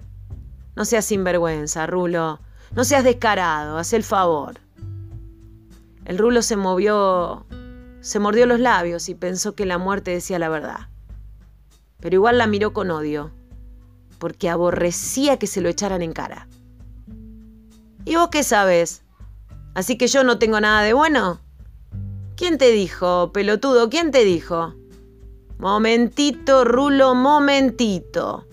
No 0.75 0.85
seas 0.85 1.05
sinvergüenza, 1.05 1.87
Rulo. 1.87 2.41
No 2.75 2.83
seas 2.83 3.05
descarado, 3.05 3.79
haz 3.79 3.93
el 3.93 4.03
favor. 4.03 4.59
El 6.07 6.19
Rulo 6.19 6.43
se 6.43 6.57
movió, 6.57 7.47
se 8.01 8.19
mordió 8.19 8.47
los 8.47 8.59
labios 8.59 9.09
y 9.09 9.15
pensó 9.15 9.55
que 9.55 9.65
la 9.65 9.79
muerte 9.79 10.11
decía 10.11 10.41
la 10.41 10.49
verdad. 10.49 10.89
Pero 12.01 12.17
igual 12.17 12.37
la 12.37 12.49
miró 12.49 12.73
con 12.73 12.91
odio, 12.91 13.31
porque 14.21 14.49
aborrecía 14.49 15.39
que 15.39 15.49
se 15.49 15.61
lo 15.61 15.69
echaran 15.69 16.03
en 16.03 16.12
cara. 16.12 16.47
¿Y 18.05 18.15
vos 18.15 18.29
qué 18.29 18.45
sabes? 18.45 19.03
¿Así 19.75 19.99
que 19.99 20.07
yo 20.07 20.23
no 20.23 20.39
tengo 20.39 20.61
nada 20.61 20.83
de 20.83 20.93
bueno? 20.93 21.41
¿Quién 22.37 22.59
te 22.59 22.71
dijo, 22.71 23.33
pelotudo? 23.33 23.91
¿Quién 23.91 24.11
te 24.12 24.25
dijo? 24.25 24.75
Momentito, 25.59 26.65
Rulo, 26.65 27.15
momentito. 27.15 28.47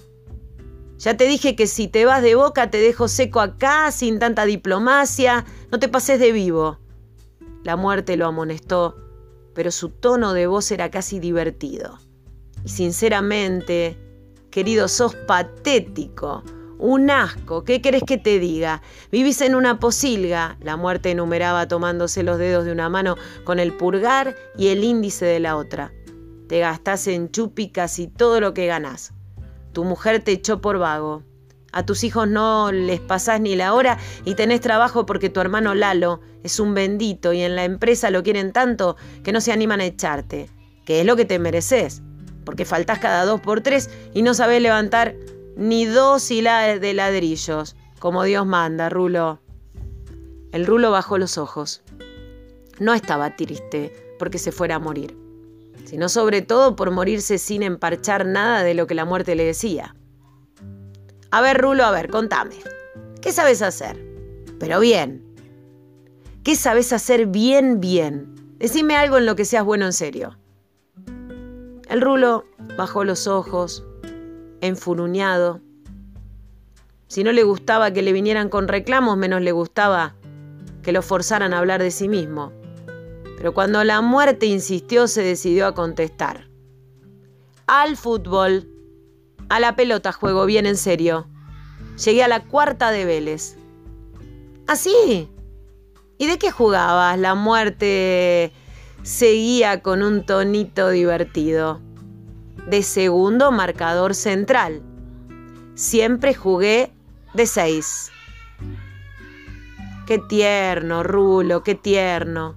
Ya 0.97 1.15
te 1.15 1.25
dije 1.25 1.55
que 1.55 1.67
si 1.67 1.87
te 1.87 2.05
vas 2.05 2.23
de 2.23 2.35
boca 2.35 2.71
te 2.71 2.79
dejo 2.79 3.07
seco 3.07 3.39
acá, 3.39 3.91
sin 3.91 4.19
tanta 4.19 4.45
diplomacia, 4.45 5.45
no 5.71 5.79
te 5.79 5.89
pases 5.89 6.19
de 6.19 6.31
vivo. 6.31 6.79
La 7.63 7.75
muerte 7.75 8.17
lo 8.17 8.25
amonestó, 8.25 8.95
pero 9.53 9.71
su 9.71 9.89
tono 9.89 10.33
de 10.33 10.47
voz 10.47 10.71
era 10.71 10.89
casi 10.89 11.19
divertido. 11.19 11.99
Y 12.63 12.69
sinceramente, 12.69 14.06
querido, 14.57 14.87
sos 14.87 15.13
patético, 15.13 16.43
un 16.79 17.11
asco, 17.11 17.63
¿qué 17.63 17.79
querés 17.79 18.01
que 18.01 18.17
te 18.17 18.39
diga? 18.39 18.81
Vivís 19.11 19.41
en 19.41 19.53
una 19.53 19.79
posilga, 19.79 20.57
la 20.61 20.75
muerte 20.75 21.11
enumeraba 21.11 21.67
tomándose 21.67 22.23
los 22.23 22.39
dedos 22.39 22.65
de 22.65 22.71
una 22.71 22.89
mano 22.89 23.17
con 23.43 23.59
el 23.59 23.71
pulgar 23.71 24.35
y 24.57 24.69
el 24.69 24.83
índice 24.83 25.27
de 25.27 25.39
la 25.39 25.57
otra. 25.57 25.93
Te 26.47 26.57
gastás 26.57 27.05
en 27.05 27.29
chupi 27.29 27.69
casi 27.69 28.07
todo 28.07 28.39
lo 28.39 28.55
que 28.55 28.65
ganás. 28.65 29.13
Tu 29.73 29.83
mujer 29.83 30.23
te 30.23 30.31
echó 30.31 30.59
por 30.59 30.79
vago. 30.79 31.21
A 31.71 31.85
tus 31.85 32.03
hijos 32.03 32.27
no 32.27 32.71
les 32.71 32.99
pasás 32.99 33.39
ni 33.39 33.55
la 33.55 33.75
hora 33.75 33.99
y 34.25 34.33
tenés 34.33 34.61
trabajo 34.61 35.05
porque 35.05 35.29
tu 35.29 35.39
hermano 35.39 35.75
Lalo 35.75 36.21
es 36.41 36.59
un 36.59 36.73
bendito 36.73 37.31
y 37.31 37.41
en 37.41 37.55
la 37.55 37.63
empresa 37.63 38.09
lo 38.09 38.23
quieren 38.23 38.53
tanto 38.53 38.97
que 39.23 39.31
no 39.31 39.39
se 39.39 39.51
animan 39.51 39.81
a 39.81 39.85
echarte. 39.85 40.49
Que 40.83 41.01
es 41.01 41.05
lo 41.05 41.15
que 41.15 41.25
te 41.25 41.37
mereces. 41.37 42.01
Porque 42.47 42.65
faltás 42.65 42.97
cada 42.97 43.25
dos 43.25 43.41
por 43.41 43.61
tres 43.61 43.91
y 44.15 44.23
no 44.23 44.33
sabés 44.33 44.63
levantar 44.63 45.13
ni 45.55 45.85
dos 45.85 46.31
hiladas 46.31 46.81
de 46.81 46.95
ladrillos. 46.95 47.75
Como 47.99 48.23
Dios 48.23 48.47
manda, 48.47 48.89
Rulo. 48.89 49.39
El 50.51 50.65
Rulo 50.65 50.89
bajó 50.89 51.19
los 51.19 51.37
ojos. 51.37 51.83
No 52.79 52.95
estaba 52.95 53.35
triste 53.35 54.15
porque 54.17 54.39
se 54.39 54.51
fuera 54.51 54.75
a 54.75 54.79
morir 54.79 55.27
sino 55.87 56.09
sobre 56.09 56.41
todo 56.41 56.75
por 56.75 56.91
morirse 56.91 57.37
sin 57.37 57.63
emparchar 57.63 58.25
nada 58.25 58.61
de 58.61 58.73
lo 58.73 58.87
que 58.87 58.93
la 58.93 59.05
muerte 59.05 59.35
le 59.35 59.45
decía. 59.45 59.95
A 61.31 61.39
ver, 61.39 61.57
Rulo, 61.57 61.85
a 61.85 61.91
ver, 61.91 62.09
contame. 62.09 62.55
¿Qué 63.21 63.31
sabes 63.31 63.61
hacer? 63.61 63.97
Pero 64.59 64.81
bien. 64.81 65.23
¿Qué 66.43 66.57
sabes 66.57 66.91
hacer 66.91 67.27
bien, 67.27 67.79
bien? 67.79 68.35
Decime 68.57 68.97
algo 68.97 69.17
en 69.17 69.25
lo 69.25 69.37
que 69.37 69.45
seas 69.45 69.63
bueno 69.63 69.85
en 69.85 69.93
serio. 69.93 70.37
El 71.89 72.01
Rulo 72.01 72.45
bajó 72.75 73.05
los 73.05 73.27
ojos, 73.27 73.85
enfuruñado. 74.59 75.61
Si 77.07 77.23
no 77.23 77.31
le 77.31 77.43
gustaba 77.43 77.91
que 77.91 78.01
le 78.01 78.11
vinieran 78.11 78.49
con 78.49 78.67
reclamos, 78.67 79.17
menos 79.17 79.41
le 79.41 79.53
gustaba 79.53 80.15
que 80.83 80.91
lo 80.91 81.01
forzaran 81.01 81.53
a 81.53 81.59
hablar 81.59 81.81
de 81.81 81.91
sí 81.91 82.09
mismo. 82.09 82.51
Pero 83.37 83.53
cuando 83.53 83.83
la 83.85 84.01
muerte 84.01 84.47
insistió, 84.47 85.07
se 85.07 85.21
decidió 85.21 85.65
a 85.67 85.73
contestar. 85.73 86.49
Al 87.67 87.95
fútbol. 87.95 88.67
A 89.49 89.61
la 89.61 89.77
pelota 89.77 90.11
juego 90.11 90.45
bien 90.45 90.65
en 90.65 90.75
serio. 90.75 91.27
Llegué 92.03 92.23
a 92.23 92.27
la 92.27 92.43
cuarta 92.43 92.91
de 92.91 93.05
Vélez. 93.05 93.55
¿Así? 94.67 95.29
¿Ah, 95.29 95.41
¿Y 96.17 96.27
de 96.27 96.37
qué 96.37 96.51
jugabas? 96.51 97.17
La 97.17 97.35
muerte 97.35 98.51
seguía 99.03 99.81
con 99.81 100.03
un 100.03 100.25
tonito 100.25 100.89
divertido. 100.89 101.81
De 102.67 102.83
segundo 102.83 103.51
marcador 103.51 104.13
central. 104.13 104.81
Siempre 105.75 106.33
jugué 106.33 106.91
de 107.33 107.45
seis. 107.45 108.11
Qué 110.05 110.19
tierno, 110.19 111.03
Rulo, 111.03 111.63
qué 111.63 111.75
tierno. 111.75 112.55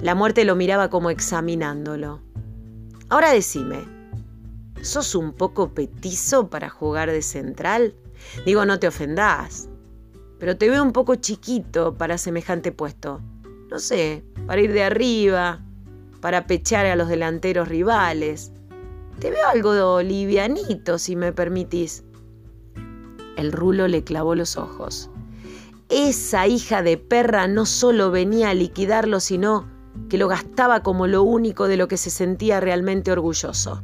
La 0.00 0.14
muerte 0.14 0.44
lo 0.44 0.56
miraba 0.56 0.90
como 0.90 1.10
examinándolo. 1.10 2.20
Ahora 3.08 3.30
decime, 3.32 3.84
¿sos 4.82 5.14
un 5.14 5.32
poco 5.32 5.72
petizo 5.72 6.50
para 6.50 6.68
jugar 6.68 7.10
de 7.10 7.22
central? 7.22 7.94
Digo, 8.44 8.64
no 8.64 8.78
te 8.78 8.88
ofendás, 8.88 9.68
pero 10.38 10.56
te 10.56 10.68
veo 10.68 10.82
un 10.82 10.92
poco 10.92 11.14
chiquito 11.14 11.94
para 11.94 12.18
semejante 12.18 12.72
puesto. 12.72 13.20
No 13.74 13.80
sé, 13.80 14.22
para 14.46 14.60
ir 14.60 14.72
de 14.72 14.84
arriba, 14.84 15.60
para 16.20 16.46
pechar 16.46 16.86
a 16.86 16.94
los 16.94 17.08
delanteros 17.08 17.66
rivales. 17.66 18.52
Te 19.18 19.32
veo 19.32 19.48
algo 19.48 20.00
livianito, 20.00 20.96
si 20.96 21.16
me 21.16 21.32
permitís. 21.32 22.04
El 23.36 23.50
rulo 23.50 23.88
le 23.88 24.04
clavó 24.04 24.36
los 24.36 24.56
ojos. 24.56 25.10
Esa 25.88 26.46
hija 26.46 26.82
de 26.84 26.98
perra 26.98 27.48
no 27.48 27.66
solo 27.66 28.12
venía 28.12 28.50
a 28.50 28.54
liquidarlo, 28.54 29.18
sino 29.18 29.68
que 30.08 30.18
lo 30.18 30.28
gastaba 30.28 30.84
como 30.84 31.08
lo 31.08 31.24
único 31.24 31.66
de 31.66 31.76
lo 31.76 31.88
que 31.88 31.96
se 31.96 32.10
sentía 32.10 32.60
realmente 32.60 33.10
orgulloso. 33.10 33.82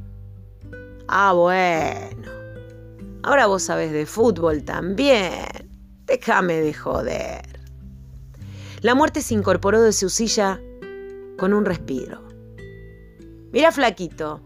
Ah, 1.08 1.32
bueno. 1.32 2.30
Ahora 3.24 3.48
vos 3.48 3.64
sabés 3.64 3.90
de 3.90 4.06
fútbol 4.06 4.62
también. 4.62 5.68
Déjame 6.06 6.60
de 6.60 6.74
joder. 6.74 7.49
La 8.82 8.94
muerte 8.94 9.20
se 9.20 9.34
incorporó 9.34 9.82
de 9.82 9.92
su 9.92 10.08
silla 10.08 10.60
con 11.38 11.52
un 11.52 11.64
respiro. 11.64 12.22
Mira, 13.52 13.72
flaquito, 13.72 14.40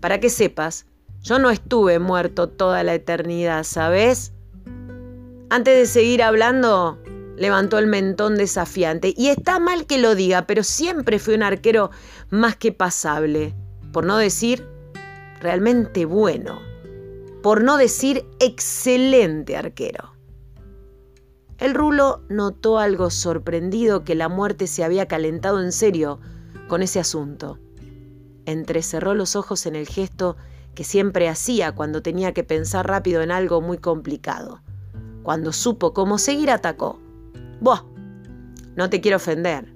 para 0.00 0.20
que 0.20 0.30
sepas, 0.30 0.86
yo 1.22 1.38
no 1.38 1.50
estuve 1.50 1.98
muerto 1.98 2.48
toda 2.48 2.82
la 2.82 2.94
eternidad, 2.94 3.64
¿sabes? 3.64 4.32
Antes 5.50 5.76
de 5.76 5.86
seguir 5.86 6.22
hablando, 6.22 6.98
levantó 7.36 7.78
el 7.78 7.86
mentón 7.86 8.36
desafiante. 8.36 9.14
Y 9.16 9.28
está 9.28 9.58
mal 9.58 9.86
que 9.86 9.98
lo 9.98 10.14
diga, 10.14 10.46
pero 10.46 10.62
siempre 10.62 11.18
fui 11.18 11.34
un 11.34 11.42
arquero 11.42 11.90
más 12.30 12.56
que 12.56 12.72
pasable. 12.72 13.54
Por 13.92 14.04
no 14.04 14.16
decir 14.16 14.66
realmente 15.40 16.04
bueno. 16.04 16.60
Por 17.42 17.62
no 17.62 17.76
decir 17.76 18.24
excelente 18.40 19.56
arquero. 19.56 20.15
El 21.58 21.74
rulo 21.74 22.20
notó 22.28 22.78
algo 22.78 23.08
sorprendido 23.10 24.04
que 24.04 24.14
la 24.14 24.28
muerte 24.28 24.66
se 24.66 24.84
había 24.84 25.06
calentado 25.06 25.62
en 25.62 25.72
serio 25.72 26.20
con 26.68 26.82
ese 26.82 27.00
asunto. 27.00 27.58
Entrecerró 28.44 29.14
los 29.14 29.36
ojos 29.36 29.64
en 29.64 29.74
el 29.74 29.88
gesto 29.88 30.36
que 30.74 30.84
siempre 30.84 31.30
hacía 31.30 31.72
cuando 31.72 32.02
tenía 32.02 32.34
que 32.34 32.44
pensar 32.44 32.86
rápido 32.86 33.22
en 33.22 33.30
algo 33.30 33.62
muy 33.62 33.78
complicado. 33.78 34.60
Cuando 35.22 35.52
supo 35.52 35.94
cómo 35.94 36.18
seguir, 36.18 36.50
atacó. 36.50 37.00
Buah, 37.60 37.84
no 38.76 38.90
te 38.90 39.00
quiero 39.00 39.16
ofender, 39.16 39.72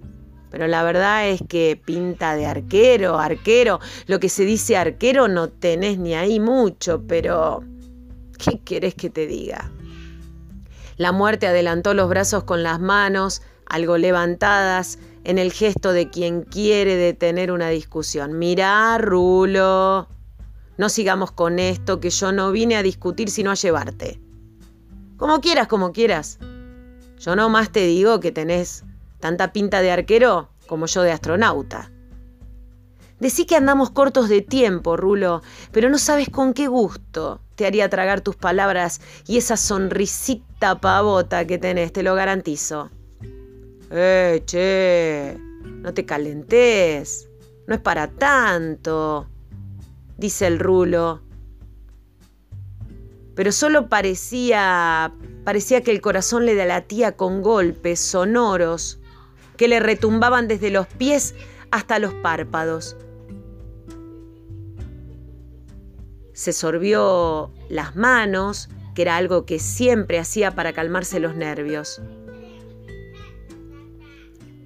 pero 0.51 0.67
la 0.67 0.83
verdad 0.83 1.29
es 1.29 1.41
que 1.49 1.81
pinta 1.83 2.37
de 2.37 2.45
arquero, 2.45 3.19
arquero, 3.19 3.81
lo 4.07 4.21
que 4.21 4.29
se 4.29 4.45
dice 4.45 4.77
arquero 4.77 5.29
no 5.29 5.49
tenés 5.49 5.99
ni 5.99 6.15
ahí 6.15 6.39
mucho, 6.41 7.03
pero 7.09 7.65
¿qué 8.37 8.61
querés 8.61 8.95
que 8.95 9.09
te 9.09 9.27
diga? 9.27 9.73
La 11.01 11.13
muerte 11.13 11.47
adelantó 11.47 11.95
los 11.95 12.11
brazos 12.11 12.45
con 12.45 12.63
las 12.63 12.79
manos, 12.79 13.41
algo 13.65 13.97
levantadas, 13.97 14.99
en 15.25 15.39
el 15.39 15.51
gesto 15.51 15.95
de 15.95 16.11
quien 16.11 16.43
quiere 16.43 16.95
detener 16.95 17.53
una 17.53 17.71
discusión. 17.71 18.39
Mirá, 18.39 18.99
Rulo, 18.99 20.09
no 20.77 20.89
sigamos 20.91 21.33
con 21.33 21.59
esto, 21.59 22.01
que 22.01 22.11
yo 22.11 22.33
no 22.33 22.53
vine 22.53 22.77
a 22.77 22.83
discutir 22.83 23.31
sino 23.31 23.51
a 23.51 23.55
llevarte. 23.55 24.21
Como 25.17 25.41
quieras, 25.41 25.69
como 25.69 25.93
quieras. 25.93 26.39
Yo 27.19 27.35
no 27.35 27.49
más 27.49 27.73
te 27.73 27.87
digo 27.87 28.21
que 28.21 28.31
tenés 28.31 28.85
tanta 29.21 29.55
pinta 29.55 29.81
de 29.81 29.93
arquero 29.93 30.51
como 30.67 30.85
yo 30.85 31.01
de 31.01 31.13
astronauta. 31.13 31.91
Decí 33.21 33.45
que 33.45 33.57
andamos 33.57 33.91
cortos 33.91 34.29
de 34.29 34.41
tiempo, 34.41 34.97
Rulo, 34.97 35.43
pero 35.73 35.89
no 35.91 35.99
sabes 35.99 36.29
con 36.29 36.55
qué 36.55 36.67
gusto 36.67 37.41
te 37.55 37.67
haría 37.67 37.89
tragar 37.91 38.23
tus 38.23 38.37
palabras 38.37 39.01
y 39.27 39.37
esa 39.37 39.57
sonrisita 39.57 40.81
pavota 40.81 41.47
que 41.47 41.59
tenés, 41.59 41.93
te 41.93 42.03
lo 42.03 42.15
garantizo. 42.15 42.91
Eh, 43.91 44.43
che, 44.47 45.37
no 45.65 45.93
te 45.93 46.07
calentes, 46.07 47.29
no 47.67 47.75
es 47.75 47.81
para 47.81 48.09
tanto, 48.09 49.29
dice 50.17 50.47
el 50.47 50.59
Rulo. 50.59 51.21
Pero 53.35 53.53
solo 53.53 53.89
parecía 53.89 55.13
Parecía 55.45 55.83
que 55.83 55.91
el 55.91 56.01
corazón 56.01 56.45
le 56.45 56.55
latía 56.67 57.17
con 57.17 57.43
golpes 57.43 57.99
sonoros 57.99 58.99
que 59.57 59.69
le 59.69 59.81
retumbaban 59.81 60.49
desde 60.49 60.71
los 60.71 60.87
pies 60.87 61.35
hasta 61.71 61.99
los 61.99 62.15
párpados. 62.15 62.97
Se 66.41 66.55
sorbió 66.55 67.51
las 67.69 67.97
manos, 67.97 68.71
que 68.95 69.03
era 69.03 69.19
algo 69.19 69.45
que 69.45 69.59
siempre 69.59 70.19
hacía 70.19 70.55
para 70.55 70.73
calmarse 70.73 71.21
los 71.21 71.37
nervios. 71.37 72.01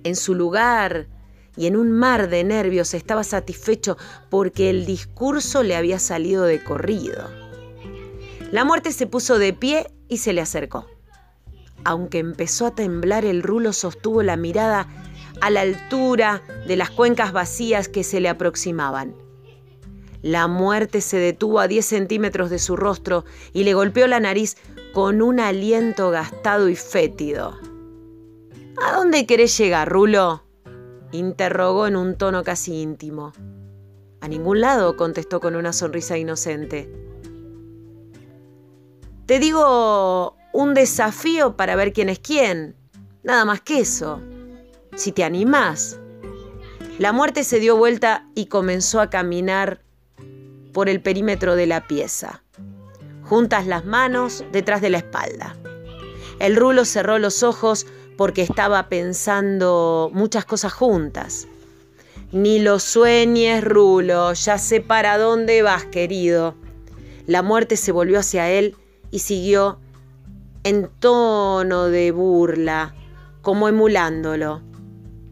En 0.04 0.14
su 0.14 0.36
lugar 0.36 1.08
y 1.56 1.66
en 1.66 1.76
un 1.76 1.90
mar 1.90 2.28
de 2.28 2.44
nervios 2.44 2.94
estaba 2.94 3.24
satisfecho 3.24 3.96
porque 4.30 4.70
el 4.70 4.86
discurso 4.86 5.64
le 5.64 5.74
había 5.74 5.98
salido 5.98 6.44
de 6.44 6.62
corrido. 6.62 7.28
La 8.52 8.64
muerte 8.64 8.92
se 8.92 9.08
puso 9.08 9.40
de 9.40 9.52
pie 9.52 9.88
y 10.06 10.18
se 10.18 10.32
le 10.32 10.42
acercó. 10.42 10.86
Aunque 11.82 12.20
empezó 12.20 12.66
a 12.66 12.74
temblar, 12.76 13.24
el 13.24 13.42
rulo 13.42 13.72
sostuvo 13.72 14.22
la 14.22 14.36
mirada 14.36 14.86
a 15.40 15.50
la 15.50 15.62
altura 15.62 16.40
de 16.68 16.76
las 16.76 16.90
cuencas 16.90 17.32
vacías 17.32 17.88
que 17.88 18.04
se 18.04 18.20
le 18.20 18.28
aproximaban. 18.28 19.23
La 20.24 20.48
muerte 20.48 21.02
se 21.02 21.18
detuvo 21.18 21.60
a 21.60 21.68
10 21.68 21.84
centímetros 21.84 22.48
de 22.48 22.58
su 22.58 22.76
rostro 22.76 23.26
y 23.52 23.64
le 23.64 23.74
golpeó 23.74 24.06
la 24.06 24.20
nariz 24.20 24.56
con 24.94 25.20
un 25.20 25.38
aliento 25.38 26.10
gastado 26.10 26.70
y 26.70 26.76
fétido. 26.76 27.58
¿A 28.82 28.96
dónde 28.96 29.26
querés 29.26 29.54
llegar, 29.58 29.90
Rulo? 29.90 30.42
interrogó 31.12 31.86
en 31.86 31.96
un 31.96 32.16
tono 32.16 32.42
casi 32.42 32.80
íntimo. 32.80 33.34
A 34.22 34.28
ningún 34.28 34.62
lado, 34.62 34.96
contestó 34.96 35.40
con 35.40 35.56
una 35.56 35.74
sonrisa 35.74 36.16
inocente. 36.16 36.90
Te 39.26 39.38
digo 39.38 40.38
un 40.54 40.72
desafío 40.72 41.54
para 41.54 41.76
ver 41.76 41.92
quién 41.92 42.08
es 42.08 42.18
quién. 42.18 42.76
Nada 43.24 43.44
más 43.44 43.60
que 43.60 43.80
eso. 43.80 44.22
Si 44.96 45.12
te 45.12 45.22
animás. 45.22 46.00
La 46.98 47.12
muerte 47.12 47.44
se 47.44 47.60
dio 47.60 47.76
vuelta 47.76 48.26
y 48.34 48.46
comenzó 48.46 49.02
a 49.02 49.10
caminar 49.10 49.83
por 50.74 50.90
el 50.90 51.00
perímetro 51.00 51.56
de 51.56 51.66
la 51.66 51.86
pieza, 51.86 52.42
juntas 53.22 53.66
las 53.66 53.86
manos 53.86 54.44
detrás 54.52 54.82
de 54.82 54.90
la 54.90 54.98
espalda. 54.98 55.56
El 56.40 56.56
rulo 56.56 56.84
cerró 56.84 57.18
los 57.18 57.42
ojos 57.42 57.86
porque 58.18 58.42
estaba 58.42 58.88
pensando 58.88 60.10
muchas 60.12 60.44
cosas 60.44 60.72
juntas. 60.72 61.46
Ni 62.32 62.58
lo 62.58 62.80
sueñes, 62.80 63.62
Rulo, 63.62 64.32
ya 64.32 64.58
sé 64.58 64.80
para 64.80 65.16
dónde 65.16 65.62
vas, 65.62 65.84
querido. 65.84 66.56
La 67.26 67.42
muerte 67.42 67.76
se 67.76 67.92
volvió 67.92 68.18
hacia 68.18 68.50
él 68.50 68.76
y 69.12 69.20
siguió 69.20 69.78
en 70.64 70.90
tono 70.98 71.84
de 71.84 72.10
burla, 72.10 72.96
como 73.42 73.68
emulándolo. 73.68 74.62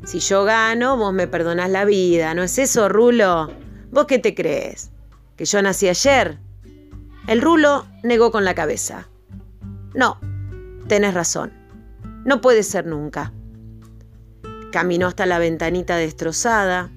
Si 0.05 0.21
yo 0.21 0.45
gano, 0.45 0.97
vos 0.97 1.13
me 1.13 1.27
perdonás 1.27 1.71
la 1.71 1.85
vida, 1.85 2.33
¿no 2.35 2.45
es 2.45 2.59
eso, 2.59 2.89
Rulo? 2.89 3.51
¿Vos 3.91 4.07
qué 4.07 4.21
te 4.21 4.37
crees? 4.37 4.92
¿Que 5.43 5.47
yo 5.47 5.61
nací 5.61 5.89
ayer? 5.89 6.39
El 7.27 7.43
Rulo 7.43 7.85
negó 8.05 8.31
con 8.31 8.45
la 8.45 8.55
cabeza. 8.55 9.09
No, 9.93 10.21
tenés 10.87 11.15
razón. 11.15 11.53
No 12.25 12.41
puede 12.41 12.63
ser 12.63 12.87
nunca. 12.87 13.33
Caminó 14.71 15.09
hasta 15.09 15.27
la 15.27 15.41
ventanita 15.41 15.97
destrozada, 15.97 16.93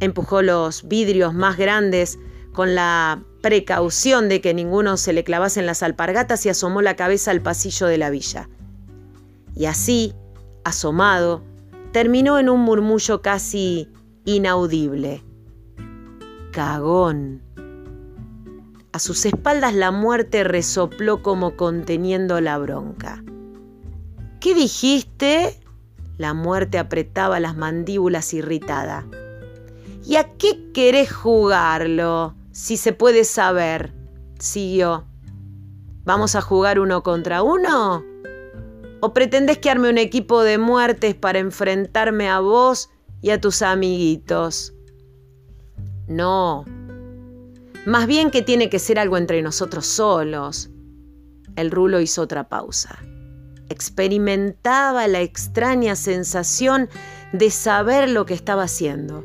empujó 0.00 0.42
los 0.42 0.86
vidrios 0.86 1.32
más 1.32 1.56
grandes 1.56 2.18
con 2.52 2.74
la 2.74 3.24
precaución 3.40 4.28
de 4.28 4.42
que 4.42 4.52
ninguno 4.52 4.98
se 4.98 5.14
le 5.14 5.24
clavase 5.24 5.60
en 5.60 5.64
las 5.64 5.82
alpargatas 5.82 6.44
y 6.44 6.50
asomó 6.50 6.82
la 6.82 6.94
cabeza 6.94 7.30
al 7.30 7.40
pasillo 7.40 7.86
de 7.86 7.96
la 7.96 8.10
villa. 8.10 8.50
Y 9.54 9.64
así, 9.64 10.12
asomado, 10.62 11.42
terminó 11.92 12.38
en 12.38 12.50
un 12.50 12.60
murmullo 12.60 13.22
casi 13.22 13.88
inaudible. 14.26 15.24
Cagón. 16.52 17.45
A 18.96 18.98
sus 18.98 19.26
espaldas 19.26 19.74
la 19.74 19.90
muerte 19.90 20.42
resopló 20.42 21.22
como 21.22 21.54
conteniendo 21.54 22.40
la 22.40 22.56
bronca. 22.56 23.22
¿Qué 24.40 24.54
dijiste? 24.54 25.60
La 26.16 26.32
muerte 26.32 26.78
apretaba 26.78 27.38
las 27.38 27.58
mandíbulas 27.58 28.32
irritada. 28.32 29.06
¿Y 30.02 30.16
a 30.16 30.32
qué 30.38 30.72
querés 30.72 31.12
jugarlo? 31.12 32.36
Si 32.52 32.78
se 32.78 32.94
puede 32.94 33.24
saber, 33.24 33.92
siguió. 34.38 35.04
¿Vamos 36.06 36.34
a 36.34 36.40
jugar 36.40 36.80
uno 36.80 37.02
contra 37.02 37.42
uno? 37.42 38.02
¿O 39.02 39.12
pretendés 39.12 39.58
que 39.58 39.68
arme 39.68 39.90
un 39.90 39.98
equipo 39.98 40.42
de 40.42 40.56
muertes 40.56 41.14
para 41.14 41.38
enfrentarme 41.38 42.30
a 42.30 42.40
vos 42.40 42.88
y 43.20 43.28
a 43.28 43.42
tus 43.42 43.60
amiguitos? 43.60 44.72
No. 46.08 46.64
Más 47.86 48.06
bien 48.06 48.30
que 48.30 48.42
tiene 48.42 48.68
que 48.68 48.78
ser 48.78 48.98
algo 48.98 49.16
entre 49.16 49.40
nosotros 49.40 49.86
solos. 49.86 50.68
El 51.56 51.70
rulo 51.70 52.00
hizo 52.00 52.20
otra 52.20 52.48
pausa 52.48 52.98
experimentaba 53.68 55.08
la 55.08 55.20
extraña 55.20 55.96
sensación 55.96 56.88
de 57.32 57.50
saber 57.50 58.08
lo 58.08 58.26
que 58.26 58.34
estaba 58.34 58.64
haciendo. 58.64 59.24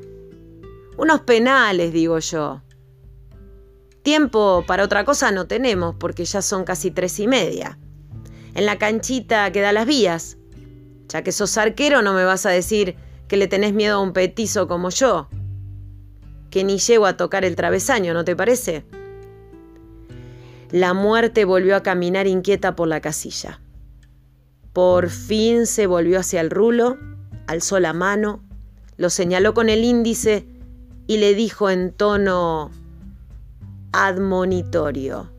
Unos 0.98 1.22
penales, 1.22 1.94
digo 1.94 2.20
yo. 2.20 2.62
Tiempo 4.04 4.64
para 4.66 4.84
otra 4.84 5.06
cosa 5.06 5.32
no 5.32 5.46
tenemos 5.46 5.96
porque 5.96 6.26
ya 6.26 6.42
son 6.42 6.64
casi 6.64 6.92
tres 6.92 7.20
y 7.20 7.28
media. 7.28 7.78
En 8.56 8.66
la 8.66 8.78
canchita 8.78 9.52
que 9.52 9.62
da 9.62 9.72
las 9.72 9.86
vías. 9.86 10.38
Ya 11.08 11.24
que 11.24 11.32
sos 11.32 11.58
arquero 11.58 12.02
no 12.02 12.14
me 12.14 12.24
vas 12.24 12.46
a 12.46 12.50
decir 12.50 12.96
que 13.28 13.38
le 13.38 13.48
tenés 13.48 13.74
miedo 13.74 13.98
a 13.98 14.02
un 14.02 14.14
petizo 14.14 14.68
como 14.68 14.90
yo. 14.90 15.30
Que 16.52 16.64
ni 16.64 16.78
llego 16.78 17.08
a 17.08 17.18
tocar 17.18 17.44
el 17.44 17.56
travesaño, 17.56 18.14
¿no 18.14 18.24
te 18.24 18.36
parece? 18.36 18.86
La 20.70 20.94
muerte 20.94 21.46
volvió 21.46 21.76
a 21.76 21.82
caminar 21.82 22.28
inquieta 22.28 22.76
por 22.76 22.88
la 22.88 23.02
casilla. 23.02 23.60
Por 24.72 25.10
fin 25.10 25.66
se 25.66 25.88
volvió 25.88 26.20
hacia 26.20 26.42
el 26.42 26.50
rulo, 26.50 26.98
alzó 27.48 27.80
la 27.80 27.94
mano, 27.94 28.44
lo 28.98 29.10
señaló 29.10 29.54
con 29.54 29.68
el 29.68 29.84
índice 29.84 30.46
y 31.08 31.18
le 31.18 31.34
dijo 31.34 31.70
en 31.70 31.92
tono 31.92 32.72
admonitorio, 33.92 35.30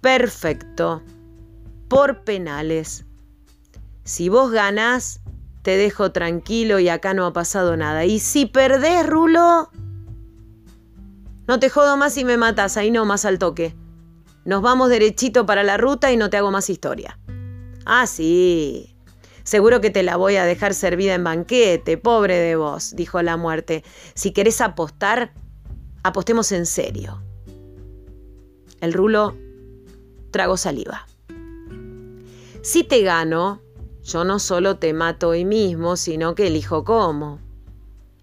perfecto, 0.00 1.02
por 1.88 2.24
penales. 2.24 3.04
Si 4.02 4.28
vos 4.28 4.50
ganás, 4.50 5.20
te 5.62 5.76
dejo 5.76 6.12
tranquilo 6.12 6.78
y 6.78 6.88
acá 6.88 7.14
no 7.14 7.26
ha 7.26 7.32
pasado 7.32 7.76
nada. 7.76 8.04
Y 8.04 8.18
si 8.18 8.46
perdés, 8.46 9.06
Rulo, 9.06 9.70
no 11.46 11.58
te 11.58 11.70
jodo 11.70 11.96
más 11.96 12.16
y 12.16 12.24
me 12.24 12.36
matas, 12.36 12.76
ahí 12.76 12.90
no 12.90 13.04
más 13.04 13.24
al 13.24 13.38
toque. 13.38 13.74
Nos 14.44 14.62
vamos 14.62 14.88
derechito 14.88 15.46
para 15.46 15.62
la 15.62 15.76
ruta 15.76 16.12
y 16.12 16.16
no 16.16 16.30
te 16.30 16.36
hago 16.36 16.50
más 16.50 16.70
historia. 16.70 17.18
Ah, 17.84 18.06
sí. 18.06 18.96
Seguro 19.44 19.80
que 19.80 19.90
te 19.90 20.02
la 20.02 20.16
voy 20.16 20.36
a 20.36 20.44
dejar 20.44 20.74
servida 20.74 21.14
en 21.14 21.22
banquete, 21.22 21.98
pobre 21.98 22.36
de 22.36 22.56
vos, 22.56 22.96
dijo 22.96 23.22
la 23.22 23.36
muerte. 23.36 23.84
Si 24.14 24.32
querés 24.32 24.60
apostar, 24.60 25.32
apostemos 26.02 26.50
en 26.50 26.66
serio. 26.66 27.22
El 28.80 28.92
rulo 28.92 29.36
tragó 30.32 30.56
saliva. 30.56 31.06
Si 32.62 32.82
te 32.82 33.02
gano, 33.02 33.62
yo 34.02 34.24
no 34.24 34.40
solo 34.40 34.78
te 34.78 34.92
mato 34.92 35.28
hoy 35.28 35.44
mismo, 35.44 35.96
sino 35.96 36.34
que 36.34 36.48
elijo 36.48 36.84
cómo. 36.84 37.38